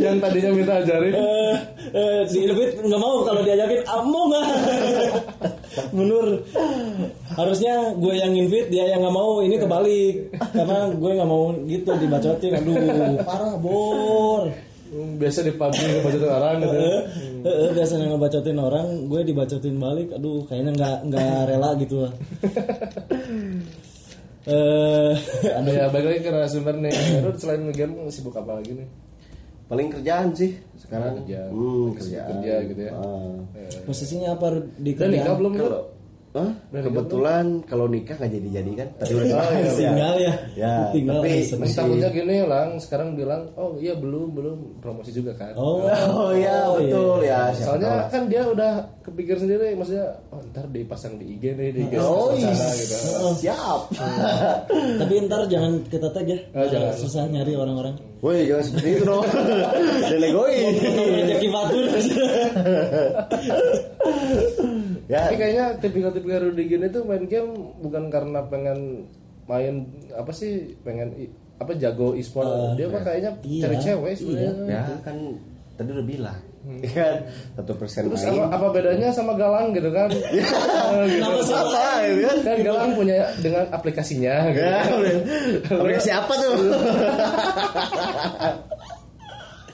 [0.00, 1.12] Yang tadinya minta ajarin.
[1.12, 1.54] Eh,
[1.92, 4.44] eh, diinvite nggak mau kalau diajakin ah, mau nggak?
[5.94, 6.40] Mundur.
[7.36, 9.44] Harusnya gue yang invite dia yang nggak mau.
[9.44, 10.14] Ini kebalik
[10.56, 12.52] karena gue nggak mau gitu dibacotin.
[12.56, 14.48] Aduh parah bor.
[14.88, 16.76] Hmm, Biasa di PUBG ngebacotin orang gitu.
[16.76, 17.02] Eh,
[17.44, 20.08] eh, biasanya ngebacotin orang, gue dibacotin balik.
[20.16, 22.12] Aduh, kayaknya nggak nggak rela gitu lah.
[24.48, 25.12] Eh,
[25.44, 26.88] Ada ya, balik lagi ke narasumber nih.
[27.20, 28.88] Lu selain game sibuk apa lagi nih?
[29.68, 31.20] Paling kerjaan sih sekarang.
[31.20, 31.52] Kerjaan.
[31.52, 32.28] Hmm, kerjaan.
[32.40, 32.92] kerja gitu ya.
[32.96, 33.36] Ah.
[33.84, 35.60] posisinya apa di Udah nikah belum lu?
[35.68, 35.82] Kalau
[36.28, 36.52] Hah?
[36.70, 38.88] kebetulan kalau nikah nggak jadi jadi kan?
[38.96, 39.72] Tadi udah dibahas ya.
[39.80, 44.56] tinggal ya, Ya, tinggal tapi masih- Takutnya gini lang, sekarang bilang, oh iya belum belum
[44.78, 45.52] promosi juga kan.
[45.54, 47.48] Oh, Oh iya betul ya.
[47.50, 51.68] siapa Soalnya tahu kan dia udah kepikir sendiri, maksudnya, oh ntar dipasang di IG nih,
[51.70, 52.52] di IG Oh iya.
[52.52, 52.96] gitu.
[53.40, 53.80] Siap.
[55.00, 56.38] Tapi ntar jangan kita tag ya.
[56.52, 56.92] Oh, jangan.
[56.94, 57.96] Susah nyari orang-orang.
[58.18, 59.22] Woi jangan seperti itu dong.
[60.10, 60.74] Egois.
[61.14, 61.84] Rezeki fatur.
[65.08, 65.26] Ya.
[65.26, 69.08] Tapi kayaknya tipikal-tipikal Rudy gini tuh main game bukan karena pengen
[69.48, 71.16] main apa sih, pengen
[71.58, 72.78] apa jago e-sport.
[72.78, 73.62] dia mah kayaknya iya.
[73.66, 74.70] cari cewek sebenarnya.
[74.70, 75.16] Ya kan
[75.74, 76.40] tadi udah bilang.
[76.68, 77.24] Kan
[77.56, 78.44] satu persen Terus main.
[78.44, 80.10] apa, apa bedanya sama Galang gitu kan?
[80.12, 81.54] gitu.
[81.54, 82.36] Apa gitu kan?
[82.44, 84.68] Kan Galang punya dengan aplikasinya gitu.
[84.68, 84.84] Ya,
[85.72, 86.54] aplikasi apa tuh?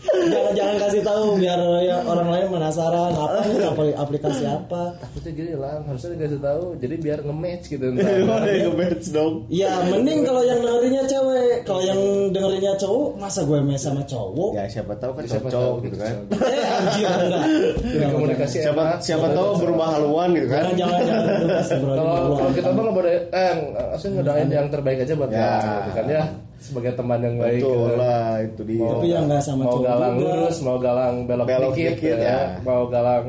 [0.05, 4.83] jangan jangan kasih tahu biar ya orang lain penasaran apa nih apli- aplikasi apa.
[4.97, 6.65] Takutnya gini lah, harusnya dikasih tahu.
[6.77, 8.43] Jadi biar nge-match gitu Boleh ntar.
[8.65, 9.35] nge-match dong.
[9.49, 14.51] Ya mending kalau yang dengerinnya cewek, kalau yang dengerinnya cowok, masa gue mes sama cowok?
[14.53, 16.15] Ya siapa tahu kan Siapa cocok tahu gitu kan.
[16.45, 17.45] Eh anjir enggak.
[17.81, 20.63] Jadi komunikasi Siapa siapa tahu berubah haluan gitu kan.
[20.75, 21.25] Jangan jangan.
[22.35, 23.55] Kalau kita mah ngebedain, eh,
[23.95, 25.51] asli ngedain yang terbaik aja buat Ya.
[25.81, 26.23] Gitu kan ya.
[26.65, 27.61] Sebagai teman yang baik.
[27.61, 28.01] Betul gitu.
[28.01, 28.89] lah itu dia.
[28.89, 30.25] Tapi yang nggak sama mau galang juga.
[30.33, 32.25] lurus, mau galang belok, Belok dikit, dikit, ya.
[32.25, 32.39] ya.
[32.65, 33.25] mau galang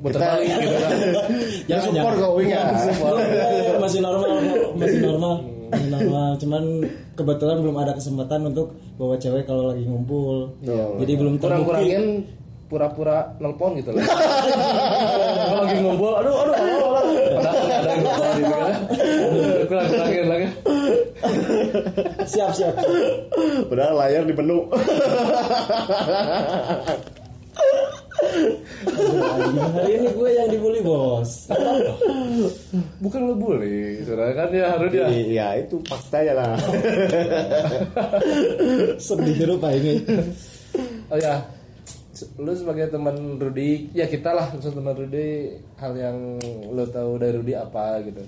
[0.00, 0.90] muter Kita- balik gitu kan.
[1.70, 2.64] Ya support kok wing ya.
[3.76, 4.26] Masih normal
[4.76, 5.34] masih normal
[5.72, 6.62] masih normal cuman
[7.16, 10.52] kebetulan belum ada kesempatan untuk bawa cewek kalau lagi ngumpul
[11.00, 12.04] jadi belum terbukti Kurang-kurangin
[12.72, 14.00] pura-pura nelpon gitu lah.
[15.52, 17.16] Kalau lagi ngumpul, aduh, aduh, aduh, aduh.
[17.36, 18.72] Padahal nggak ada yang nelpon gitu kan.
[19.68, 20.46] Kurang-kurangin lagi.
[22.32, 22.74] Siap siap
[23.68, 24.68] Padahal layar di menu.
[29.72, 31.50] hari ini gue yang dibully bos
[33.02, 35.06] Bukan ngebully, saudara kan ya harus dia.
[35.10, 36.52] Iya itu faktanya lah.
[38.96, 40.00] sedih rupa ini
[41.12, 41.44] Oh ya,
[42.40, 46.40] lu sebagai teman Rudi, ya kita lah teman Rudi, hal yang
[46.72, 48.24] lu tahu dari Rudi apa gitu.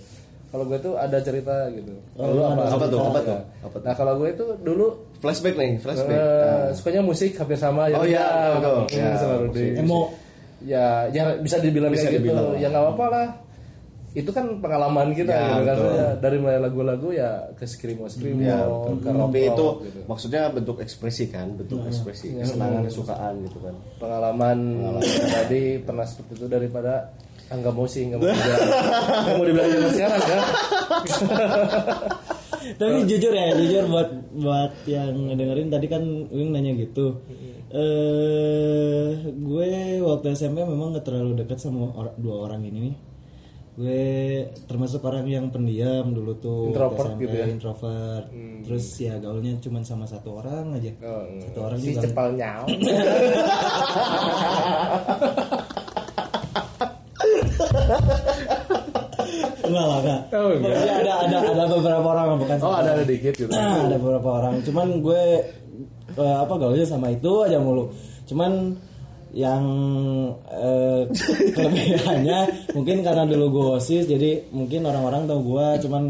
[0.54, 1.90] Kalau gue tuh ada cerita gitu.
[2.14, 2.62] Kalau lu apa?
[2.70, 2.98] Apa tuh?
[3.02, 3.34] Apa tuh?
[3.34, 3.40] Ya.
[3.66, 3.86] Apa tuh?
[3.90, 4.86] Nah kalau gue itu dulu
[5.18, 6.14] Flashback nih, flashback.
[6.14, 7.96] eh, sukanya musik hampir sama ya.
[7.98, 8.78] Oh iya, betul.
[8.94, 9.50] Ya, sama Rudi.
[9.50, 9.82] musik.
[9.82, 10.00] emo
[10.64, 12.62] Ya, ya bisa dibilang Bisa kayak dibilang gitu.
[12.62, 13.28] Ya nggak apa-apa lah.
[14.14, 15.76] Itu kan pengalaman kita Ya, gitu kan.
[15.90, 18.62] Ya, dari mulai lagu-lagu ya ke skrimo skrimo, Ya,
[19.02, 20.00] ke tapi itu gitu.
[20.06, 23.74] maksudnya bentuk ekspresi kan, bentuk ekspresi kesenangan, kesukaan gitu kan.
[23.98, 24.58] pengalaman
[25.26, 27.10] tadi pernah seperti itu daripada
[27.54, 28.58] ah, nggak mau sih nggak mau dibilang.
[29.22, 30.42] Nggak mau dibilang zaman sekarang kan
[32.80, 37.20] tapi jujur ya jujur buat buat yang dengerin tadi kan Wing nanya gitu.
[37.68, 42.96] Eh gue waktu SMP memang gak terlalu dekat sama or- dua orang ini nih.
[43.74, 44.02] Gue
[44.64, 47.46] termasuk orang yang pendiam dulu tuh Introvert SMP, gitu ya?
[47.50, 48.26] introvert.
[48.64, 50.94] Terus ya gaulnya cuma sama satu orang aja.
[51.02, 52.64] Oh, satu orang si juga cepal nyau
[59.64, 60.70] enggak lah enggak Oh, enggak.
[60.70, 63.50] Maksudnya ada ada ada beberapa orang bukan Oh ada ada dikit gitu.
[63.50, 65.22] Nah, ada beberapa orang cuman gue
[66.14, 67.90] eh, apa gaulnya sama itu aja mulu
[68.24, 68.76] cuman
[69.34, 69.64] yang
[70.46, 71.02] eh,
[71.50, 72.38] kelebihannya
[72.70, 76.02] mungkin karena dulu gue osis jadi mungkin orang-orang tahu gue cuman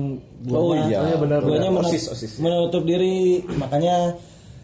[0.44, 1.00] gue Oh iya.
[1.00, 1.80] Oh, iya, benar, guanya benar.
[1.80, 2.33] menutup, Osis, osis.
[2.37, 4.12] menutup diri makanya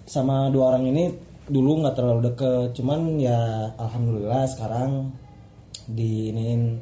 [0.04, 1.08] sama dua orang ini
[1.48, 3.38] dulu nggak terlalu deket cuman ya
[3.74, 5.08] alhamdulillah sekarang
[5.92, 6.80] diinin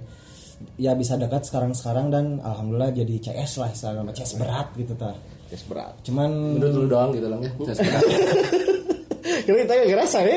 [0.75, 5.15] ya bisa dekat sekarang sekarang dan alhamdulillah jadi CS lah istilahnya CS berat gitu ta
[5.49, 5.97] Yes berat.
[6.05, 7.51] cuman Menurut lu doang gitu lang ya.
[7.73, 8.03] Tes berat.
[9.49, 10.37] Karena kita gak ngerasa ya.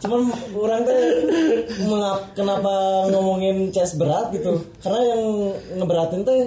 [0.00, 0.20] cuman
[0.56, 1.00] orang teh
[1.88, 2.72] mengap, kenapa
[3.12, 5.22] ngomongin CS berat gitu karena yang
[5.80, 6.40] ngeberatin teh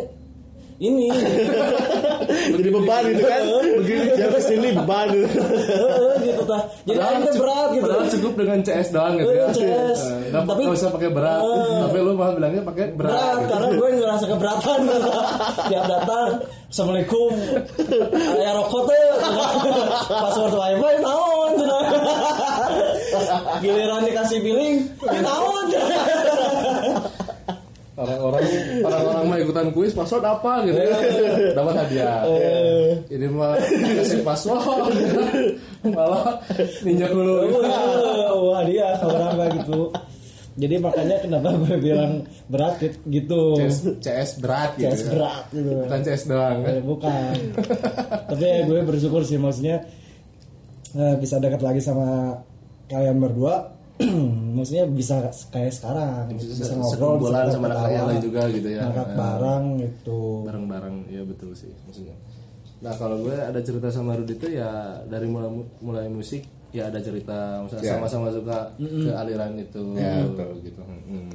[0.78, 1.08] ini
[2.54, 3.42] Jadi beban gitu kan.
[3.78, 5.06] Begini jam sini beban.
[5.12, 9.46] gitu tah jadi cukup- berat gitu Padahal cukup dengan CS doang gitu ya.
[9.50, 10.00] CS.
[10.30, 11.42] Nggak Tapi- nggak usah pakai berat.
[11.84, 13.12] Tapi lu malah bilangnya pakai berat.
[13.12, 13.50] berat gitu.
[13.50, 14.80] karena gue ngerasa keberatan
[15.70, 16.28] tiap datang
[16.74, 17.32] assalamualaikum
[18.34, 19.04] ya rokok teh
[20.10, 21.82] password wifi naon cenah.
[23.62, 25.64] giliran dikasih billing ini naon
[27.94, 28.42] Orang-orang
[28.82, 30.98] orang-orang mah ikutan kuis password apa gitu ya.
[31.58, 32.26] Dapat hadiah.
[33.06, 33.54] Ini mah
[34.02, 34.94] kasih password.
[35.96, 36.42] Malah
[36.82, 37.54] ninjak dulu.
[38.50, 39.94] wah dia kalau apa gitu
[40.54, 42.78] jadi makanya kenapa gue bilang berat
[43.10, 44.94] gitu CS, CS berat gitu.
[44.94, 45.10] CS ya.
[45.10, 46.74] berat gitu Bukan CS doang kan.
[46.78, 47.32] Eh, bukan
[48.30, 49.82] tapi ya gue bersyukur sih maksudnya
[50.94, 52.38] eh, bisa dekat lagi sama
[52.86, 53.74] kalian berdua
[54.58, 58.82] maksudnya bisa kayak sekarang bisa ngobrol bisa sama anak juga gitu ya.
[58.86, 59.16] ngangkat Eh.
[59.16, 62.16] barang gitu bareng-bareng ya betul sih maksudnya
[62.82, 66.98] nah kalau gue ada cerita sama Rudi itu ya dari mulai mulai musik ya ada
[66.98, 67.94] cerita misalnya Ya.
[67.96, 70.58] sama-sama suka ke aliran itu Ya, betul.
[70.60, 71.30] gitu Hmm.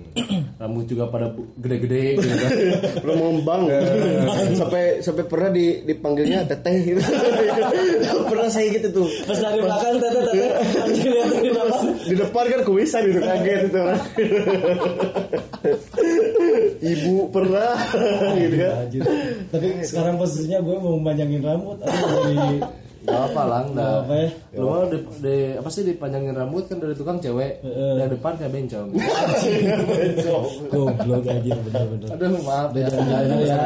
[0.59, 2.51] rambut juga pada gede-gede gitu kan
[3.05, 3.63] Belum ngembang.
[4.59, 7.01] sampai sampai pernah di dipanggilnya teteh gitu.
[8.25, 9.09] pernah saya gitu tuh.
[9.23, 10.47] pas dari belakang tete tete
[10.77, 14.01] anjing lihat di depan Di depan kan kuisan gitu kaget itu orang.
[16.81, 17.75] Ibu pernah
[18.35, 18.73] gitu kan.
[18.81, 19.03] Anjir.
[19.49, 22.59] tapi sekarang posisinya gue mau manjangin rambut aduh dari
[23.09, 24.29] Gak apa lah Gak apa ya.
[24.53, 28.53] lu mau di, di- apa sih dipanjangin rambut kan dari tukang cewek dari depan kayak
[28.53, 28.89] bencong
[30.73, 32.87] goblok anjir bener-bener aduh maaf ya
[33.41, 33.57] ya.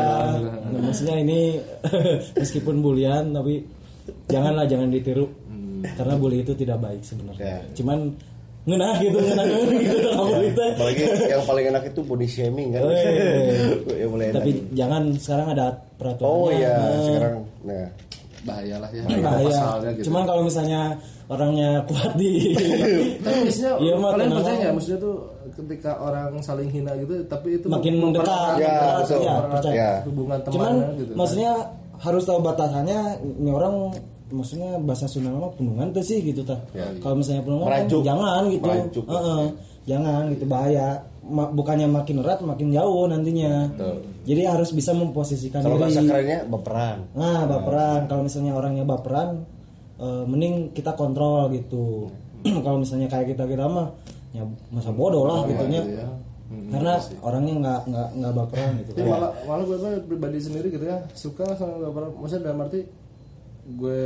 [0.70, 1.58] Nah, maksudnya ini
[2.40, 3.66] meskipun bulian tapi
[4.28, 5.26] janganlah jangan ditiru.
[5.82, 7.42] Karena bully itu tidak baik sebenarnya.
[7.42, 7.58] Ya.
[7.74, 8.14] Cuman
[8.62, 9.44] ngenah gitu, ngenah
[9.82, 10.62] gitu kalau itu.
[10.62, 12.86] Apalagi yang paling enak itu body shaming kan.
[12.86, 13.02] Weh.
[13.98, 14.36] ya mulai enak.
[14.38, 15.66] Tapi jangan sekarang ada
[15.98, 16.30] peraturan.
[16.30, 17.34] Oh iya, sekarang
[17.66, 17.86] nah
[18.42, 19.46] bahaya lah ya bahaya.
[19.48, 20.80] pasalnya gitu Cuman kalau misalnya
[21.26, 22.52] orangnya kuat di
[23.18, 23.48] tapi
[23.82, 25.14] Iya, mah, kalian percaya nggak maksudnya tuh
[25.52, 28.56] ketika orang saling hina gitu tapi itu Makin mempererat- dekat.
[28.60, 29.20] Ya, betul.
[29.20, 29.74] ya, percaya.
[29.74, 29.90] Ya.
[30.04, 31.52] hubungan Cuman gitu maksudnya
[31.96, 33.00] harus tahu batasannya
[33.38, 33.74] ini orang
[34.32, 36.58] maksudnya bahasa Sunda mah penungan tuh sih gitu tah.
[36.98, 38.66] Kalau misalnya penungan kan jangan gitu.
[38.66, 39.04] Merajuk.
[39.06, 39.42] Heeh.
[39.82, 40.88] jangan gitu bahaya.
[41.22, 43.70] Ma- bukannya makin erat makin jauh nantinya.
[44.22, 46.10] Jadi harus bisa memposisikan kalau bahasa diri.
[46.10, 46.98] kerennya baperan.
[47.14, 48.00] Nah, baperan.
[48.06, 49.46] Kalau misalnya orangnya baperan
[49.98, 52.10] eh, mending kita kontrol gitu.
[52.66, 53.94] Kalau misalnya kayak kita kita mah
[54.34, 54.42] ya
[54.74, 55.82] masa bodoh lah gitunya.
[56.02, 56.08] ya.
[56.52, 58.90] Karena orangnya nggak nggak nggak baperan gitu.
[58.92, 62.80] Tapi malah malah gue pribadi sendiri gitu ya suka sama gak pernah maksudnya dalam arti
[63.64, 64.02] gue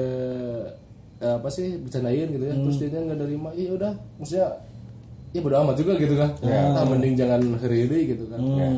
[1.17, 2.65] eh, apa sih bercandain gitu ya Hmm.
[2.65, 4.49] terus dia nggak nerima iya udah maksudnya
[5.33, 8.57] ya bodo amat juga gitu kan nah, mending jangan heri gitu kan Hmm.
[8.57, 8.69] Ya.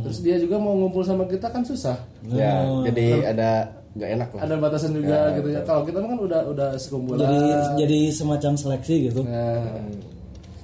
[0.00, 3.50] terus dia juga mau ngumpul sama kita kan susah Ya, jadi ada
[3.90, 4.40] nggak enak lah.
[4.44, 7.38] ada batasan juga gitu ya kalau kita kan udah udah sekumpulan jadi
[7.76, 9.20] jadi semacam seleksi gitu.
[9.26, 9.82] nah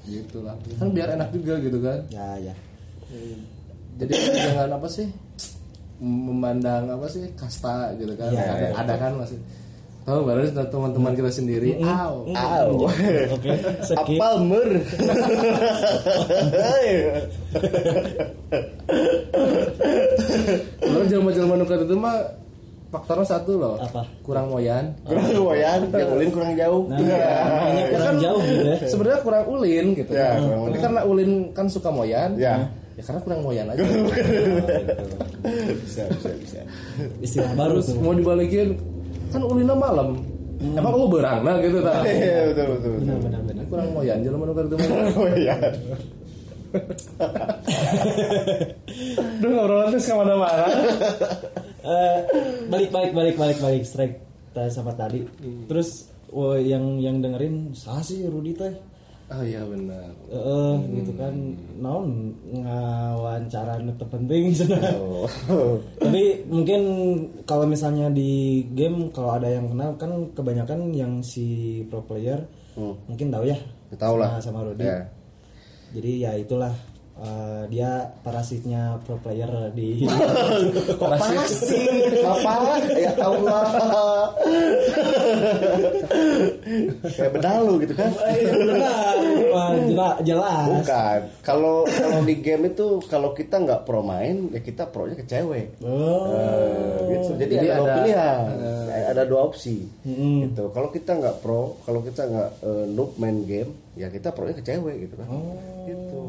[0.04, 2.54] gitu lah kan biar enak juga gitu kan Ya ya.
[3.98, 5.10] jadi jangan apa sih
[6.00, 8.32] memandang apa sih kasta gitu kan.
[8.32, 9.38] Ya, ada, ada kan masih
[10.06, 11.82] tahu baru teman-teman kita sendiri?
[11.82, 12.68] Aw Aw.
[13.34, 13.52] Oke.
[13.96, 14.70] Apal mer.
[20.86, 22.22] lo jelma-jelma nukat itu mah
[22.86, 23.76] faktornya satu loh.
[23.82, 24.06] Apa?
[24.22, 24.94] kurang moyan.
[25.02, 26.82] Kurang lumayan, yang ulin kurang jauh.
[26.86, 28.76] Nah, makanya kurang jauh gitu ya.
[28.86, 30.12] sebenarnya kurang ulin gitu.
[30.14, 32.70] Ya, kurang tapi karena ulin kan suka moyan Ya.
[32.96, 33.82] Ya karena kurang moyan aja
[35.84, 36.60] bisa, bisa, bisa.
[37.20, 38.72] Istilah baru terus mau dibalikin
[39.28, 40.16] kan ulinnya malam
[40.56, 43.00] emang lu berang nah gitu tak Iya, betul, betul, betul.
[43.04, 43.64] Benar benar benar.
[43.68, 45.60] kurang moyan nukat itu mah Lumayan.
[49.40, 50.66] Duh ngobrolan terus ke mana-mana
[51.86, 52.18] Eh,
[52.66, 54.16] balik balik balik balik balik strike
[54.74, 55.22] sama tadi.
[55.70, 58.74] Terus oh, yang yang dengerin sah sih Rudi teh.
[59.30, 61.34] Oh iya benar Eh, gitu kan
[61.78, 64.50] naon ngawancara nu teu penting.
[64.98, 65.30] Oh.
[66.02, 66.82] Tapi mungkin
[67.46, 72.42] kalau misalnya di game kalau ada yang kenal kan kebanyakan yang si pro player
[73.06, 73.58] mungkin tahu ya.
[73.94, 74.42] Tahu lah.
[74.42, 74.82] sama, sama Rudy.
[74.82, 75.06] Ya.
[75.94, 76.74] Jadi ya itulah
[77.16, 80.04] eh, dia parasitnya pro player di
[81.00, 82.20] Kok parasit?
[82.20, 82.54] Apa?
[82.92, 83.64] Ya Allah.
[87.06, 88.10] Kayak bedalu gitu kan?
[88.12, 89.16] benar
[89.52, 91.20] Wah, jelas jelas Bukan.
[91.40, 95.66] Kalau kalau di game itu kalau kita nggak pro main ya kita pro-nya ke cewek.
[95.80, 97.30] oh Eh, gitu.
[97.38, 98.40] Jadi, Jadi ada, dua ada- pilihan,
[99.08, 99.76] ada dua opsi.
[100.04, 100.64] Gitu.
[100.68, 104.62] Kalau kita nggak pro, kalau kita nggak eh, noob main game, ya kita pro-nya ke
[104.62, 105.26] cewek gitu kan.
[105.88, 106.22] Gitu.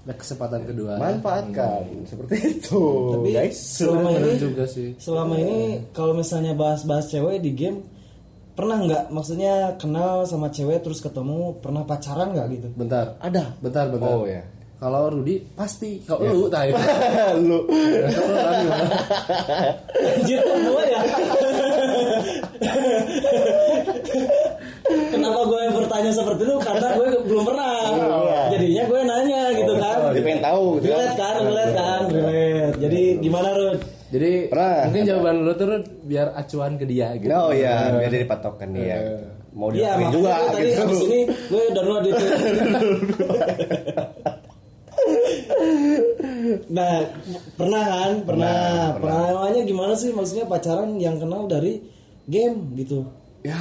[0.00, 1.84] ada kesempatan kedua Manfaatkan.
[2.08, 3.56] Seperti itu, Tapi guys.
[3.60, 4.96] selama ini juga sih.
[4.96, 5.58] selama ini
[5.92, 7.84] kalau misalnya bahas-bahas cewek di game
[8.50, 9.04] pernah nggak?
[9.08, 12.68] Maksudnya kenal sama cewek terus ketemu pernah pacaran nggak gitu?
[12.74, 13.20] Bentar.
[13.20, 13.56] Ada.
[13.60, 14.10] bentar bentar.
[14.10, 14.42] Oh ya.
[14.80, 16.00] kalau Rudi pasti.
[16.08, 16.72] Kalau lu tahu
[17.48, 17.68] Lu.
[20.00, 21.00] Anjir gue ya?
[24.90, 27.70] Kenapa gue yang bertanya seperti itu Karena gue belum pernah
[28.50, 29.72] Jadinya gue nanya gitu
[30.40, 30.64] dia pengen tahu.
[30.80, 32.74] Gitu Relate kan, relate kan, relate.
[32.80, 33.80] Jadi gimana Rud?
[34.10, 34.78] jadi Pernah.
[34.90, 37.30] mungkin jawaban lu tuh Rud, biar acuan ke dia gitu.
[37.30, 38.96] Oh iya, biar dia dipatokan dia.
[39.50, 40.82] Mau Iya diakuin makanya juga gue tadi gitu.
[40.82, 42.24] abis ini gue download itu.
[46.70, 47.06] Nah
[47.54, 48.58] pernah kan, pernah,
[48.98, 50.10] Pengalamannya gimana sih?
[50.10, 51.78] Maksudnya pacaran yang kenal dari
[52.26, 53.06] game gitu.
[53.42, 53.58] Ya,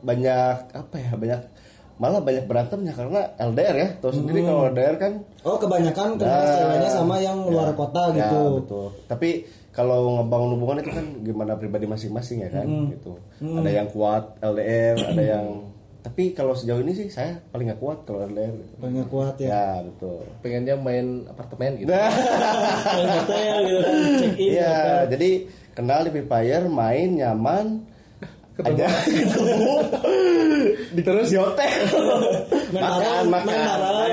[0.00, 1.12] banyak apa ya?
[1.16, 1.40] Banyak
[1.94, 3.88] malah banyak berantemnya karena LDR ya.
[3.96, 8.26] Tahu sendiri kalau LDR kan Oh kebanyakan kenal Nah, ceweknya sama yang luar kota ya,
[8.26, 8.86] gitu betul.
[9.04, 9.28] Tapi
[9.70, 13.14] kalau ngebangun hubungan itu kan gimana pribadi masing-masing ya kan gitu.
[13.38, 15.46] Ada yang kuat LDR, ada yang
[16.00, 18.74] tapi kalau sejauh ini sih saya paling nggak kuat kalau LDR gitu.
[18.76, 20.20] Banyak kuat ya Ya, betul.
[20.40, 24.76] pengennya main apartemen gitu hotel gitu check in Iya,
[25.08, 25.30] jadi
[25.72, 27.82] kenal di Free Fire, main nyaman,
[28.54, 29.74] ketemu,
[31.02, 31.26] terus?
[31.26, 31.74] Di hotel,
[32.70, 33.58] makan, makan,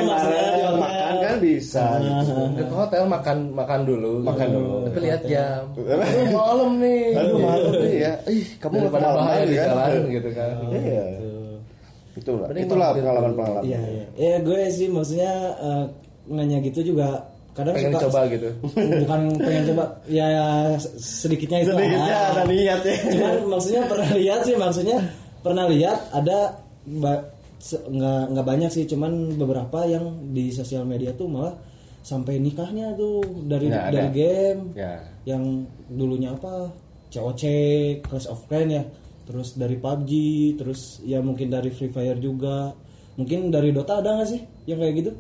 [0.02, 0.74] di hotel.
[0.82, 1.86] makan kan bisa.
[2.02, 2.34] gitu.
[2.58, 4.14] ke hotel makan makan dulu.
[4.26, 4.76] Makan dulu.
[4.90, 5.70] tapi lihat jam.
[6.42, 7.06] Malam nih.
[7.22, 7.94] Malu nih.
[8.02, 9.66] Ya, ih kamu nggak kenal bahaya di kan?
[9.70, 10.54] jalan gitu kan.
[10.74, 11.06] Iya,
[12.18, 13.64] itulah, itulah mampir pengalaman-pengalaman.
[13.70, 14.06] Iya iya.
[14.18, 15.86] Ya gue sih maksudnya eh,
[16.34, 18.50] nanya gitu juga kadang pengen suka coba gitu.
[19.04, 20.28] Bukan pengen coba ya
[20.98, 22.96] sedikitnya itu Sedikitnya ada niat ya.
[23.12, 24.98] Cuman maksudnya pernah lihat sih maksudnya
[25.42, 26.38] pernah lihat ada
[26.86, 31.54] nggak nggak banyak sih cuman beberapa yang di sosial media tuh malah
[32.02, 33.94] sampai nikahnya tuh dari Ya, ada.
[33.94, 34.62] dari game.
[34.74, 36.74] Ya, yang dulunya apa?
[37.14, 37.44] COC
[38.02, 38.84] Clash of Clans ya.
[39.22, 40.12] Terus dari PUBG
[40.58, 42.74] terus ya mungkin dari Free Fire juga.
[43.22, 45.12] Mungkin dari Dota ada nggak sih yang kayak gitu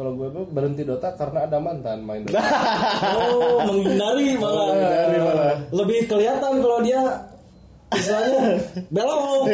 [0.00, 2.40] kalau gue berhenti Dota karena ada mantan main Dota
[3.20, 5.60] oh menghindari malah.
[5.76, 7.04] lebih kelihatan kalau dia
[7.92, 9.44] istilahnya belok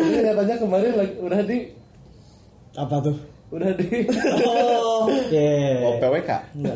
[0.00, 1.58] Ini katanya kemarin lagi, udah di
[2.78, 3.16] apa tuh
[3.50, 4.06] udah di
[4.46, 5.82] oh yeah.
[5.82, 6.30] oh PWK.
[6.54, 6.74] Nggak,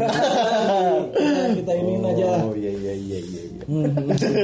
[1.14, 3.42] kita, kita ini aja Oh iya iya iya iya.
[3.64, 3.88] Hmm.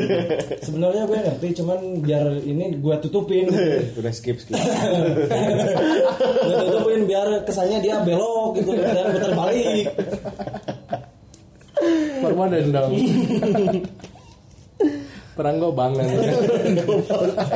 [0.66, 3.46] sebenarnya gue ngerti cuman biar ini gue tutupin
[4.00, 4.56] Udah skip skip.
[6.46, 9.87] gue tutupin biar kesannya dia belok gitu dan putar balik
[12.20, 12.92] Perma dendam
[15.37, 16.04] perang gobang kan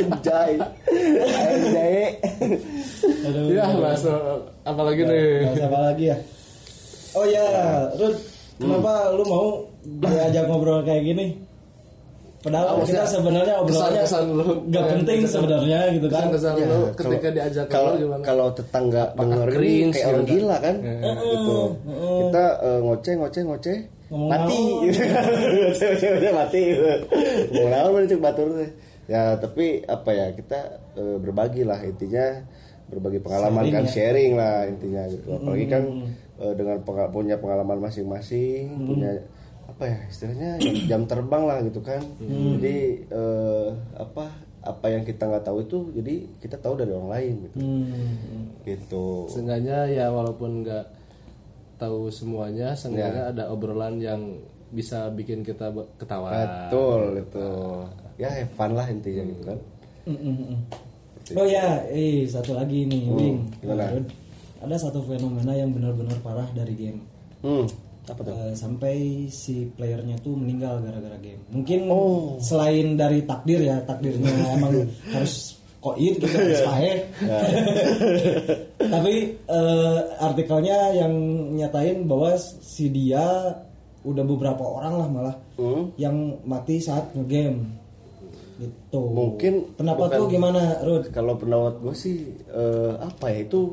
[0.00, 0.56] Anjay.
[1.20, 2.16] Anjay.
[3.28, 3.52] Aduh.
[3.52, 4.04] ya mas
[4.64, 6.16] apalagi nih Bahas apa lagi ya?
[7.14, 7.46] Oh ya,
[7.94, 8.16] Rud,
[8.58, 9.46] kenapa lu mau
[9.86, 11.38] diajak ngobrol kayak gini?
[12.44, 16.24] Padahal Oh, kita maksudnya sebenarnya obrolannya kesan-kesan lu nggak penting kesan- sebenarnya gitu kan?
[16.28, 18.22] kesan Ya, lu kalau- ketika diajak kalau gimana?
[18.22, 20.76] kalau tetangga dengerin kayak orang gitu gila kan?
[20.76, 21.12] Iya.
[21.16, 21.58] gitu.
[22.20, 23.78] kita eh, ngoceh ngoceh ngoceh.
[24.14, 24.60] Mati.
[24.84, 26.62] ngoceh ngoceh ngoceh mati.
[27.50, 28.70] Mau naon mana cek batur teh.
[29.04, 30.58] ya tapi apa ya kita
[30.94, 32.44] eh, berbagi lah intinya.
[32.84, 33.90] Berbagi pengalaman Sharing kan ya.
[33.90, 35.26] sharing lah intinya gitu.
[35.32, 35.82] Apalagi kan
[36.36, 36.76] eh, dengan
[37.08, 39.10] punya pengalaman masing-masing punya
[39.66, 44.24] apa ya istilahnya jam, jam terbang lah gitu kan jadi eh, apa
[44.60, 48.44] apa yang kita nggak tahu itu jadi kita tahu dari orang lain gitu Hmm.
[48.62, 50.84] gitu seenggaknya ya walaupun nggak
[51.76, 52.76] tahu semuanya Ya.
[52.76, 57.46] seenggaknya ada obrolan yang bisa bikin kita ketawa betul itu
[58.16, 59.58] ya have fun lah intinya gitu kan
[60.04, 60.58] Mm, mm, mm.
[61.32, 63.48] Oh ya, eh satu lagi nih, Wing.
[63.56, 63.88] gimana?
[63.88, 64.04] Rud.
[64.60, 67.00] Ada satu fenomena yang benar-benar parah dari game.
[67.40, 67.64] hmm
[68.04, 68.96] apa tuh Eh, sampai
[69.28, 71.40] si playernya tuh meninggal gara-gara game.
[71.48, 72.36] Mungkin Oh.
[72.38, 76.98] selain dari takdir ya, takdirnya emang harus koit gitu Ismail.
[78.94, 81.12] Tapi eh, artikelnya yang
[81.54, 83.52] nyatain bahwa si dia
[84.00, 85.94] udah beberapa orang lah malah Hmm.
[85.94, 87.62] yang mati saat ngegame
[88.58, 89.00] gitu.
[89.06, 91.08] Mungkin Kenapa bukan- tuh gimana, Rud?
[91.08, 92.16] Kalau pendapat gue sih
[92.48, 93.72] eh, apa ya itu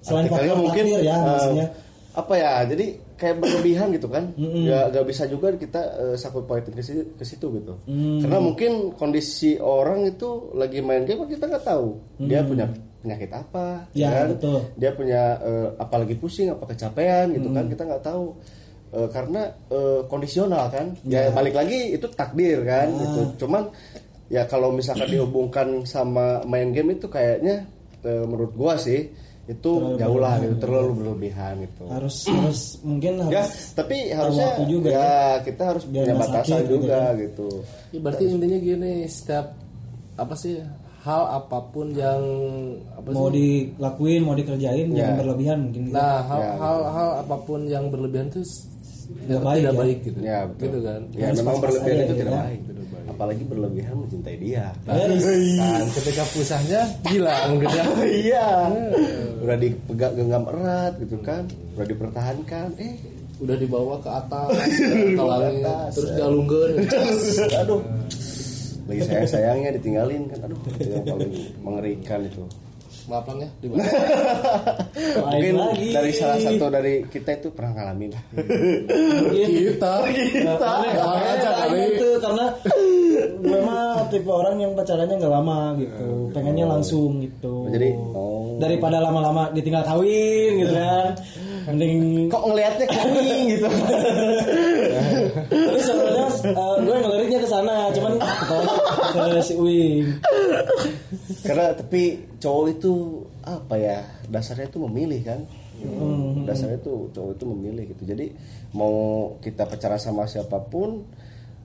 [0.00, 1.66] Selain faktor takdir ya, eh, maksudnya.
[2.14, 2.86] apa ya jadi
[3.18, 7.24] kayak berlebihan gitu kan ya gak bisa juga kita eh, sakut pautin ke situ, ke
[7.26, 8.22] situ gitu Mm.
[8.22, 13.82] karena mungkin kondisi orang itu lagi main game kita nggak tahu dia punya penyakit apa
[13.90, 13.98] Mm.
[13.98, 14.26] Ya, kan?
[14.32, 14.58] betul.
[14.74, 17.54] dia punya eh, apalagi pusing apa kecapean gitu Mm.
[17.54, 18.26] kan kita nggak tahu
[18.88, 22.96] Eh, karena eh, kondisional kan ya balik lagi itu takdir kan Ah.
[22.96, 23.68] gitu cuman
[24.32, 27.68] ya kalau misalkan dihubungkan sama main game itu kayaknya
[28.00, 29.12] eh, menurut gua sih
[29.48, 34.46] itu jauh lah gitu terlalu berlebihan gitu Harus harus mungkin ya harus tapi tahu harusnya
[34.46, 37.12] waktu juga ya kita harus Biar punya batasan sakit gitu juga kan.
[37.16, 37.48] gitu
[37.88, 39.46] Ya, berarti intinya gini, setiap
[40.14, 40.54] apa sih
[41.00, 42.20] hal apa pun yang
[42.92, 43.72] apa mau sih?
[43.72, 44.96] dilakuin, mau dikerjain Ya.
[45.00, 45.82] jangan berlebihan mungkin.
[45.86, 45.94] gitu.
[45.94, 48.44] Nah, hal, Ya, hal, hal apa pun yang berlebihan itu
[49.08, 49.80] Tidak tidak, baik, tidak ya.
[49.80, 50.18] baik gitu.
[50.20, 51.00] ya betul Gitu kan.
[51.10, 52.44] ya Harus memang berlebihan aja itu gitu tidak kan.
[52.44, 52.60] baik
[53.18, 54.70] apalagi berlebihan mencintai dia.
[54.86, 57.74] Dan ketika pusahnya hilang gitu.
[57.78, 57.84] Ya.
[58.06, 58.48] iya.
[59.42, 61.42] Udah dipegang genggam erat gitu kan.
[61.74, 62.78] Udah dipertahankan.
[62.78, 64.50] Eh Udah dibawa ke atas,
[65.18, 66.16] ke atas, terus ya.
[66.18, 66.72] dialungkeun.
[67.62, 67.80] aduh.
[68.90, 70.38] Lagi saya sayangnya ditinggalin kan.
[70.50, 72.42] Aduh yang paling mengerikan itu.
[73.08, 75.96] Maafan ya, di mungkin lagi.
[75.96, 78.12] dari salah satu dari kita itu pernah ngalamin.
[78.12, 78.24] Lah
[79.32, 79.94] kita.
[80.12, 80.72] Kita.
[80.76, 81.96] aja kali.
[81.96, 82.46] itu karena
[83.38, 87.70] gue mah tipe orang yang pacarannya nggak lama gitu, pengennya langsung gitu.
[87.70, 88.58] Jadi, oh.
[88.58, 91.14] daripada lama-lama ditinggal kawin gitu kan,
[91.70, 93.68] mending kok ngelihatnya kering gitu
[95.48, 100.06] Tapi sebenarnya eh, gue ngeliriknya ke sana, cuman ke si Uing.
[101.44, 102.02] karena tapi
[102.40, 102.92] cowok itu
[103.44, 105.40] apa ya dasarnya itu memilih kan
[105.78, 106.42] Hmm.
[106.42, 108.34] dasarnya itu cowok itu memilih gitu jadi
[108.74, 111.06] mau kita pacaran sama siapa pun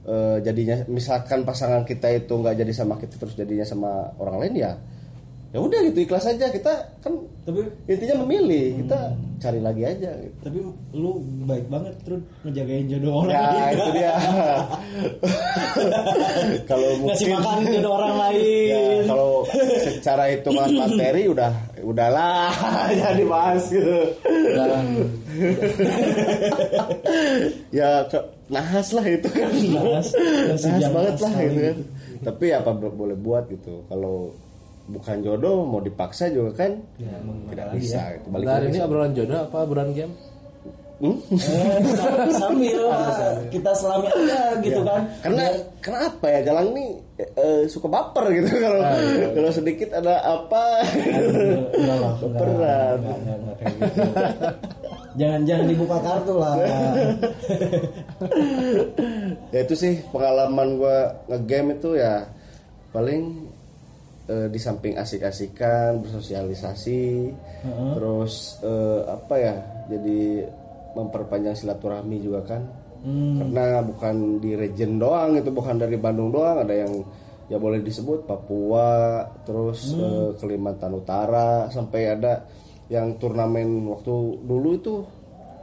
[0.08, 4.56] eh, jadinya misalkan pasangan kita itu nggak jadi sama kita terus jadinya sama orang lain
[4.60, 4.72] ya
[5.54, 7.14] ya udah gitu ikhlas aja kita kan
[7.45, 10.38] Tapi intinya memilih kita cari lagi aja gitu.
[10.41, 10.60] tapi
[10.97, 13.76] lu baik banget terus ngejagain jodoh orang ya lain.
[13.78, 14.14] itu dia
[16.66, 18.66] kalau Ngasih mungkin makan jodoh orang lain.
[18.72, 19.32] Ya, kalau
[19.84, 21.51] secara hitungan materi udah
[21.84, 22.50] udahlah
[22.98, 23.98] jangan dibahas gitu.
[24.26, 24.86] Dan
[27.70, 29.50] ya ke, nahas lah itu kan.
[29.52, 30.08] Nahas.
[30.58, 31.78] Nahas, banget lah gitu kan.
[32.24, 33.84] Tapi apa bo- boleh buat gitu.
[33.86, 34.32] Kalau
[34.84, 36.72] bukan jodoh mau dipaksa juga kan
[37.50, 38.28] tidak bisa gitu.
[38.32, 40.14] Balik Nah, ini obrolan jodoh apa obrolan game?
[40.98, 41.18] Hmm?
[41.30, 42.80] Eh, sam- sambil
[43.54, 44.88] kita selami aja gitu Ya.
[44.88, 45.02] kan.
[45.20, 45.44] Karena
[45.80, 46.89] kenapa ya Galang nih
[47.20, 48.80] eh, suka baper gitu kalau
[49.34, 50.64] kalau sedikit ada apa
[51.76, 52.98] lah, Baperan.
[55.14, 56.56] jangan jangan dibuka kartu lah.
[59.54, 62.24] ya itu sih pengalaman gua ngegame itu ya
[62.89, 63.48] paling
[64.26, 67.30] eh, di samping asik-asikan bersosialisasi
[67.96, 69.56] terus eh, apa ya
[69.89, 70.22] jadi
[70.94, 72.62] memperpanjang silaturahmi juga kan.
[73.04, 76.64] Karena bukan di region doang itu bukan dari Bandung doang.
[76.64, 77.04] Ada yang
[77.52, 81.68] ya boleh disebut Papua terus eh, Kalimantan Utara.
[81.68, 82.48] Sampai ada
[82.88, 84.16] yang turnamen waktu
[84.48, 84.94] dulu itu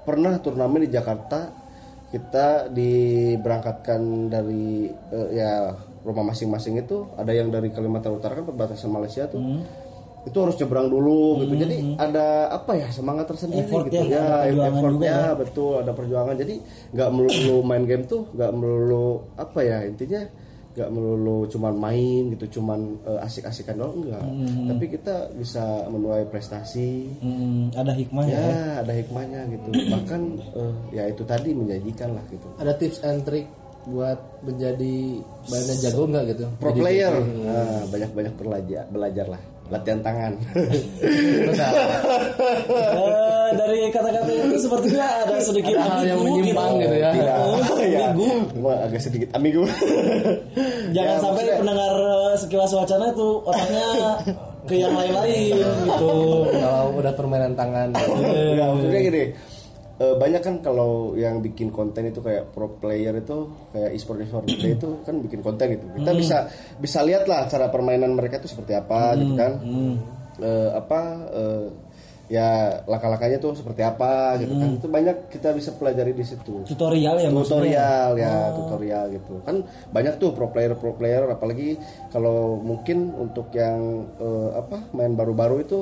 [0.05, 1.49] pernah turnamen di Jakarta.
[2.11, 5.72] Kita diberangkatkan dari eh, ya
[6.05, 7.09] rumah masing-masing itu.
[7.16, 9.41] Ada yang dari Kalimantan Utara kan perbatasan Malaysia tuh
[10.29, 11.55] itu harus nyebrang dulu gitu.
[11.57, 14.27] Jadi ada apa ya semangat tersendiri Effort gitu ya, ya.
[14.53, 15.33] perjuangan effortnya juga ya.
[15.39, 16.35] betul ada perjuangan.
[16.37, 16.55] Jadi
[16.93, 19.09] nggak melulu main game tuh nggak melulu
[19.41, 20.23] apa ya intinya
[20.71, 24.23] nggak melulu cuman main gitu cuman eh, asik-asikan doang enggak
[24.71, 27.11] tapi kita bisa menuai prestasi.
[27.18, 28.47] Hmm, ada hikmahnya ya.
[28.47, 29.68] ya ada hikmahnya gitu.
[29.97, 30.21] Bahkan
[30.55, 32.47] eh, ya itu tadi menjanjikan lah gitu.
[32.61, 33.49] Ada tips and trick
[33.89, 36.45] buat menjadi banyak jago nggak gitu?
[36.61, 37.12] pro Jadi player.
[37.16, 37.49] game.
[37.49, 40.33] nah, banyak banyak belajar belajar lah latihan tangan.
[41.01, 41.73] Terus, ah,
[42.71, 47.11] Eh, dari kata-kata itu sepertinya ada sedikit Ada hal yang ambigu menyimpang gitu ya.
[47.11, 48.27] tidak Oh, ya ambigu.
[48.53, 49.62] cuma agak sedikit ambigu.
[50.91, 53.87] Jangan Ya, sampai maksudnya- pendengar eh, sekilas wacana itu otaknya
[54.61, 56.12] ke yang lain-lain gitu.
[56.53, 57.89] kalau udah permainan tangan.
[57.91, 59.25] Enggak, maksudnya gini
[60.01, 64.48] eh, banyak kan kalau yang bikin konten itu kayak pro player itu kayak e-sport e-sport
[64.48, 65.86] play itu kan bikin konten gitu.
[66.01, 66.36] Kita bisa
[66.80, 69.53] bisa lihat lah cara permainan mereka itu seperti apa gitu kan.
[70.40, 71.01] Eh, apa
[71.36, 71.66] eh,
[72.30, 74.68] ya langkah-langkahnya tuh seperti apa gitu kan.
[74.78, 76.62] Itu banyak kita bisa pelajari di situ.
[76.64, 77.59] Tutorial ya maksudnya?
[77.59, 79.34] Tutorial ya tutorial gitu.
[79.44, 79.57] Kan
[79.90, 81.76] banyak tuh pro player pro player apalagi
[82.14, 85.78] kalau mungkin untuk yang eh, apa main baru-baru itu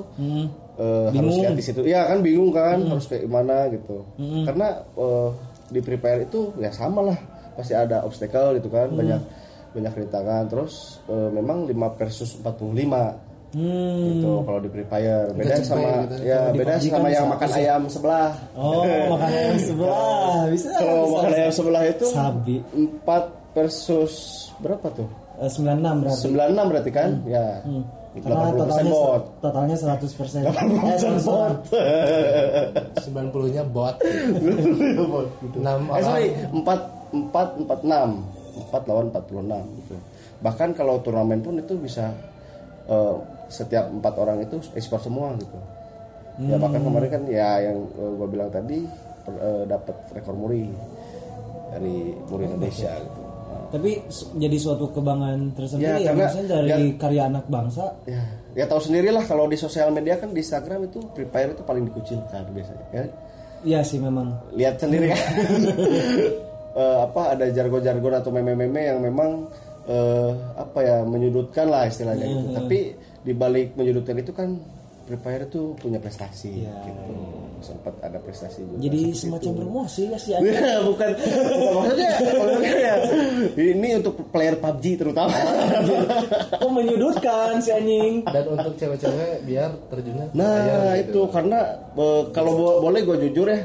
[0.78, 4.06] eh, harus lihat di situ ya kan bingung kan harus kayak gimana gitu
[4.44, 5.28] karena eh,
[5.68, 7.18] di prepare itu ya sama lah
[7.52, 9.20] pasti ada obstacle gitu kan banyak
[9.68, 14.12] banyak rintangan terus eh, memang 5 versus 45 Hmm.
[14.12, 16.20] gitu kalau di prepare beda sama gitu.
[16.20, 18.84] ya beda sama yang makan ayam sebelah Oh,
[19.16, 20.68] makanan yang sebelah bisa.
[20.76, 21.14] kalau bisa.
[21.16, 22.56] makan ayam sebelah itu Sabi.
[23.08, 24.14] 4 versus
[24.60, 25.08] berapa tuh?
[25.40, 26.20] Eh, 96 berarti.
[26.28, 27.10] 96 berarti kan?
[27.24, 27.48] Ya.
[27.64, 27.80] Itu
[28.18, 29.22] Karena 80% totalnya bot.
[29.38, 30.40] totalnya 100 persen.
[30.42, 31.56] Eh, 100 bot.
[32.98, 36.64] 90 nya bot 6 Eh sorry, 4
[37.12, 38.36] 4 46.
[38.58, 39.94] 4 lawan 46 gitu.
[40.38, 42.10] Bahkan kalau turnamen pun itu bisa
[42.86, 43.14] eh,
[43.48, 45.58] setiap empat orang itu ekspor semua gitu.
[46.38, 48.82] Ya bahkan kemarin kan ya yang eh, gua bilang tadi
[49.22, 50.66] per- eh, dapat rekor muri
[51.70, 53.20] dari muri Indonesia gitu.
[53.68, 53.90] Tapi
[54.34, 57.84] jadi suatu kebanggaan tersendiri Ya, ya, maksudnya dari ya- karya anak bangsa.
[58.04, 58.20] ya
[58.54, 61.62] ya tahu sendiri lah kalau di sosial media kan di Instagram itu Free Fire itu
[61.62, 63.04] paling dikucilkan biasanya ya
[63.60, 64.30] Iya sih memang.
[64.52, 65.20] lihat sendiri kan
[66.70, 69.50] Eh, apa ada jargon-jargon atau meme-meme yang memang
[69.84, 72.78] eh, apa ya menyudutkan lah istilahnya Iya, gitu tapi
[73.20, 74.62] di balik menyudutkan itu kan
[75.08, 77.14] Free Fire itu punya prestasi gitu
[77.58, 79.58] sempat ada prestasi juga Jadi semacam itu.
[79.58, 80.32] promosi ya sih.
[80.36, 81.10] bukan bukan
[81.74, 82.94] maksudnya maksudnya ya,
[83.56, 85.32] ini untuk player PUBG terutama
[86.62, 88.22] Oh menyudutkan si anjing.
[88.22, 91.22] dan untuk cewek-cewek biar terjunnya Nah layar itu gitu.
[91.28, 91.58] karena
[91.90, 93.64] eh, kalau bo- boleh gue jujur ya,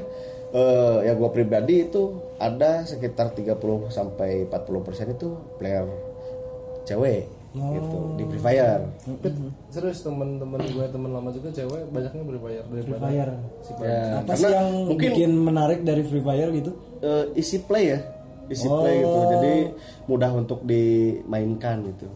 [0.49, 2.03] eh, ya gue pribadi itu
[2.35, 3.53] ada sekitar 30
[3.89, 5.85] sampai 40 persen itu player
[6.83, 8.81] cewek gitu di Free Fire.
[9.15, 9.29] Tapi
[9.69, 13.33] serius temen-temen gue temen lama juga cewek banyaknya berbayar daripada Free Fire.
[13.61, 16.71] si Ya, Apa sih yang mungkin bikin menarik dari Free Fire gitu?
[16.99, 17.99] eh, isi play ya,
[18.47, 18.79] isi Oh.
[18.79, 19.19] play gitu.
[19.29, 19.53] Jadi
[20.07, 22.07] mudah untuk dimainkan gitu.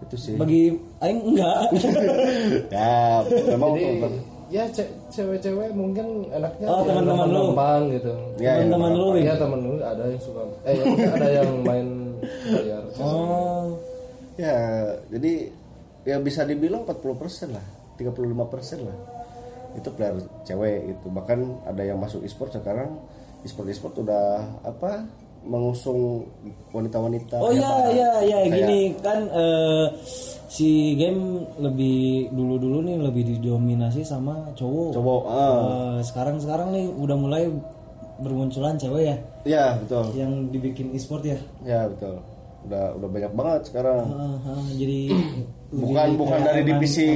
[0.00, 0.34] Itu sih.
[0.34, 1.56] Bagi aing enggak.
[2.70, 7.42] ya memang Jadi untuk- ya ce- cewek-cewek mungkin enaknya Oh, teman-teman lu.
[7.50, 8.12] gampang gitu.
[8.36, 9.06] ya, yang Teman-teman lu.
[9.16, 10.78] Iya temen lu ada yang suka eh
[11.08, 11.86] ada yang main
[12.46, 12.82] bayar.
[13.00, 13.74] Oh.
[14.34, 14.56] Ya,
[15.14, 15.52] jadi
[16.04, 17.64] ya bisa dibilang 40% lah,
[17.96, 18.96] 35% lah.
[19.74, 21.06] Itu player cewek itu.
[21.10, 22.98] Bahkan ada yang masuk e-sport sekarang
[23.42, 24.24] e-sport e-sport udah
[24.64, 25.04] apa?
[25.44, 26.24] mengusung
[26.72, 27.36] wanita-wanita.
[27.36, 29.92] Oh Ya, iya iya iya gini kan eh,
[30.48, 34.96] si game lebih dulu-dulu nih lebih didominasi sama cowok.
[34.96, 35.36] Cowok, ah.
[35.36, 37.44] Eh, sekarang sekarang nih udah mulai
[38.24, 40.16] bermunculan cewek ya Ya, betul.
[40.16, 41.36] yang dibikin e-sport ya.
[41.60, 42.24] Ya, betul.
[42.64, 44.04] Udah udah banyak banget sekarang.
[44.08, 44.98] Ah, ah, jadi
[45.68, 47.06] bukan lebih bukan dari divisi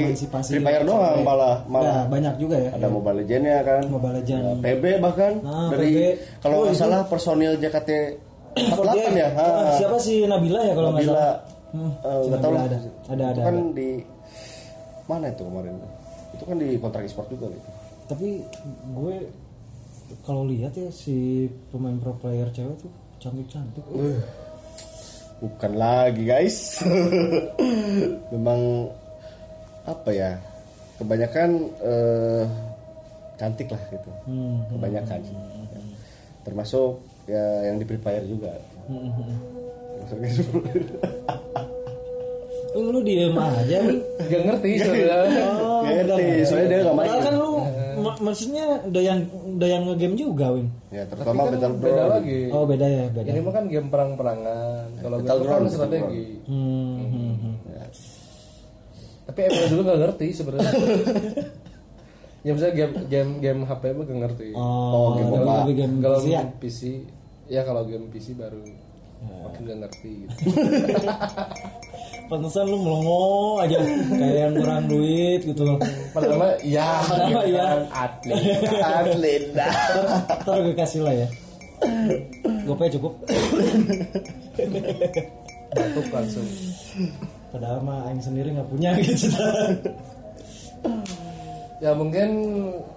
[0.45, 2.71] Free Fire doang malah Ya, malah banyak juga ya.
[2.71, 4.45] ada Mobile Legends ya kan Mobile Legends.
[4.45, 5.99] Ya, PB bahkan Ah, dari PB.
[6.39, 7.91] kalau Oh, nggak itu- salah personil JKT
[8.59, 9.73] 48 ya Ah, Ah.
[9.75, 11.37] siapa sih Nabila ya kalau nggak Nabila salah?
[11.69, 12.79] Hmm, eh, si nggak tahu Nabila lah ada.
[13.09, 13.41] Ada ada.
[13.43, 13.73] kan ada.
[13.73, 13.89] di
[15.07, 15.75] mana itu kemarin
[16.29, 17.69] itu kan di kontrak e-sport juga gitu
[18.07, 18.29] Tapi
[18.95, 19.15] gue
[20.23, 22.89] kalau lihat ya si pemain pro player cewek tuh
[23.19, 23.85] cantik-cantik.
[25.39, 26.83] Bukan lagi guys
[28.35, 28.91] memang
[29.85, 30.31] apa ya
[30.97, 32.45] kebanyakan eh,
[33.35, 34.67] cantik lah gitu Hmm.
[34.69, 35.81] kebanyakan Ya.
[36.43, 38.51] termasuk ya yang di Free Fire juga
[39.99, 40.59] Maksudnya gitu.
[42.69, 43.99] Eh, lu diem aja nih.
[44.31, 45.45] Gak ngerti sebenarnya.
[45.59, 47.09] Oh, Ngerti, soalnya dia nggak main.
[47.11, 47.51] Padahal kan lu
[47.99, 49.19] ma- maksudnya doyan
[49.55, 50.69] doyan ngegame juga, Win.
[50.89, 52.41] ya Tapi terutama kan Battleground beda lagi.
[52.49, 53.29] Oh, beda ya, beda.
[53.29, 54.87] Ini mah kan game perang-perangan.
[54.99, 56.27] Kalau game Battleground, strategi.
[56.45, 57.55] Hmm, hmm, hmm.
[59.29, 60.73] Tapi Emil dulu gak ngerti sebenarnya.
[62.47, 64.49] ya misalnya game game game HP mah gak ngerti.
[64.57, 65.61] Oh, game lebih- apa?
[65.61, 66.43] lebih game kalau PC ya.
[66.57, 66.81] PC
[67.49, 68.63] ya kalau game PC baru
[69.19, 70.33] makin gak ngerti gitu.
[72.29, 73.25] Pantesan lu melongo
[73.59, 75.65] aja kayak yang kurang duit gitu.
[76.13, 77.65] Padahal mah ya, Padahal ya.
[77.65, 78.43] kan, atlet.
[78.79, 79.73] atlet dah.
[80.45, 81.29] Ntar gue kasih lah ya.
[82.65, 83.13] Gopay cukup.
[85.69, 86.45] batuk langsung.
[87.49, 89.29] Padahal mah aing sendiri nggak punya gitu.
[91.79, 92.29] Ya mungkin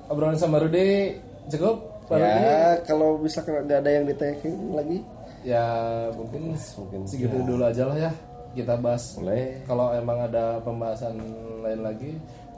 [0.07, 1.15] obrolan sama Rudy
[1.47, 1.87] cukup.
[2.09, 2.19] Rudy.
[2.19, 4.99] ya kalau misalkan ada yang ditanyain lagi
[5.41, 5.63] Ya
[6.11, 7.07] mungkin Mungkin.
[7.07, 8.11] segitu dulu aja lah ya
[8.53, 9.15] kita bahas.
[9.15, 11.15] boleh Kalau emang ada pembahasan
[11.59, 12.11] lain lagi,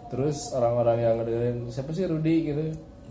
[0.08, 2.64] terus orang-orang yang ngedengerin siapa sih Rudy gitu,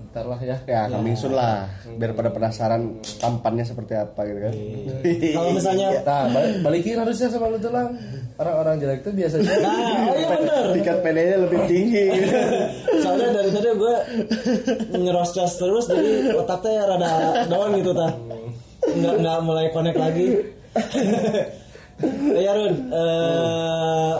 [0.08, 1.70] ntar lah ya Ya, coming soon lah.
[1.92, 2.82] Biar pada penasaran
[3.16, 4.54] tampannya seperti apa gitu kan.
[5.32, 7.94] Kalau misalnya nah bal- balikin harusnya sama lu tuh lang
[8.34, 10.62] orang-orang jelek tuh biasanya Nah, oh iya bener.
[10.72, 12.04] Tingkat PD-nya lebih tinggi.
[12.98, 13.94] Soalnya dari tadi gue
[14.92, 17.10] ngeroscos terus jadi otaknya rada
[17.46, 18.08] down gitu ta.
[18.82, 20.26] Nggak nggak mulai connect lagi.
[22.44, 24.14] ya Run, eh,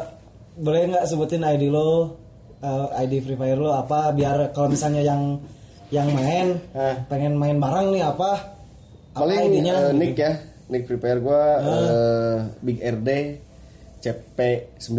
[0.58, 2.16] boleh nggak sebutin ID lo,
[2.60, 5.40] eh, ID Free Fire lo apa biar kalau misalnya yang
[5.92, 7.04] yang main Hah.
[7.08, 8.30] pengen main bareng nih apa?
[9.12, 9.74] Apa Paling ID-nya?
[9.76, 10.32] eh, nick ya.
[10.72, 13.10] Nick prepare gua eh, Big RD
[14.02, 14.98] CP9.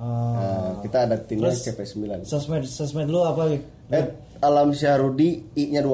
[0.00, 2.26] Nah, kita ada timnya CP9.
[2.26, 3.52] Sosmed sosmed lo apa?
[3.92, 4.06] At
[4.40, 5.92] Alam Syahrudi I-nya 2.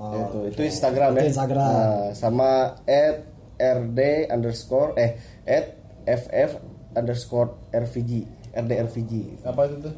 [0.00, 1.20] itu, itu Instagram ya.
[1.24, 1.72] Itu Instagram.
[1.72, 3.16] Nah, sama at
[3.60, 4.00] RD
[4.32, 5.10] underscore eh
[5.50, 5.74] at
[6.06, 6.62] FF
[6.94, 8.22] underscore RVG
[8.54, 9.94] RD RVG apa itu tuh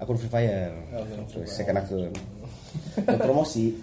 [0.00, 0.72] akun Free Fire.
[1.28, 2.08] Terus second akun.
[3.04, 3.76] Ya, promosi.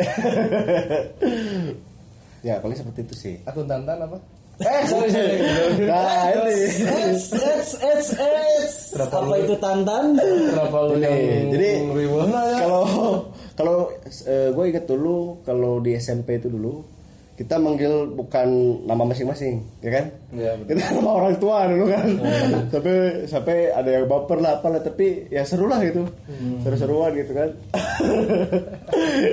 [2.48, 3.36] ya paling seperti itu sih.
[3.46, 4.18] akun tantan apa
[4.58, 5.38] eh sorry sorry
[5.86, 6.66] Nah ini.
[6.82, 8.76] Eits, eits, eits, eits.
[8.98, 10.06] Kenapa Apa itu Tantan?
[10.18, 11.70] kenapa lu Ini, yang jadi
[12.58, 12.84] kalau
[13.54, 13.76] kalau
[14.26, 16.82] gue inget dulu kalau di SMP itu dulu
[17.38, 18.50] kita manggil bukan
[18.84, 22.08] nama masing-masing ya kan Iya, kita nama orang tua dulu kan
[22.74, 26.02] sampai sampai ada yang baper lah apalah tapi ya seru lah gitu
[26.60, 27.50] seru-seruan gitu kan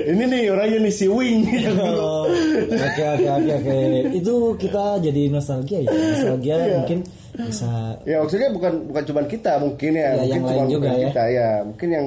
[0.05, 1.49] ini nih orangnya nih si Wing
[1.95, 2.29] Oh,
[2.65, 3.77] Oke oke oke oke.
[4.13, 5.89] Itu kita jadi nostalgia ya.
[5.89, 6.99] Nostalgia mungkin
[7.35, 10.89] bisa ya maksudnya bukan bukan cuma kita mungkin ya, Ya, mungkin yang cuma lain juga
[10.89, 10.99] ya.
[11.09, 12.05] kita ya mungkin yang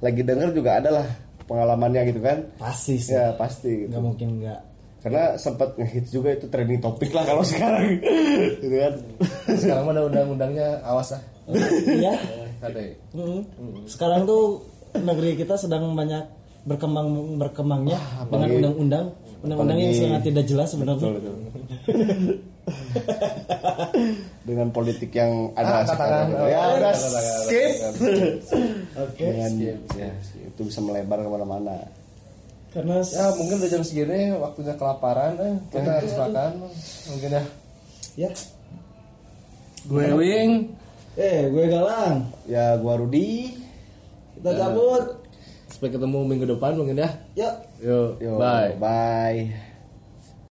[0.00, 1.06] lagi denger juga ada lah
[1.44, 3.12] pengalamannya gitu kan pasti sih.
[3.12, 3.92] ya pasti gitu.
[3.92, 4.60] Nggak mungkin nggak.
[5.00, 7.98] Karena sempat ngehits juga itu trending topik lah kalau sekarang
[8.54, 8.94] gitu kan
[9.50, 11.22] sekarang mah ada undang-undangnya awas ah
[11.82, 12.14] Iya.
[13.10, 13.42] Mm.
[13.84, 14.62] Sekarang tuh
[14.94, 16.22] negeri kita sedang banyak
[16.62, 19.06] berkembang berkembangnya dengan apalagi- undang-undang
[19.40, 21.10] undang-undang yang sangat tidak jelas sebenarnya.
[24.42, 26.46] dengan politik yang ada Ah, sekarang katakan.
[26.46, 27.72] ya Oh, udah skip
[29.00, 29.24] Oke.
[29.26, 30.10] dengan ya,
[30.44, 31.76] itu bisa melebar ke mana-mana
[32.70, 35.54] Karena ya mungkin udah jam segini waktunya kelaparan eh.
[35.68, 36.50] kita harus makan
[37.10, 37.42] mungkin ya
[38.16, 38.30] ya.
[39.82, 40.50] gue wing
[41.18, 42.30] Eh, gue Galang.
[42.46, 43.58] ya gua Rudi
[44.38, 45.18] Kita cabut.
[45.66, 47.54] sampai ketemu minggu depan mungkin ya Yuk.
[47.82, 49.69] yuk Yo, bye bye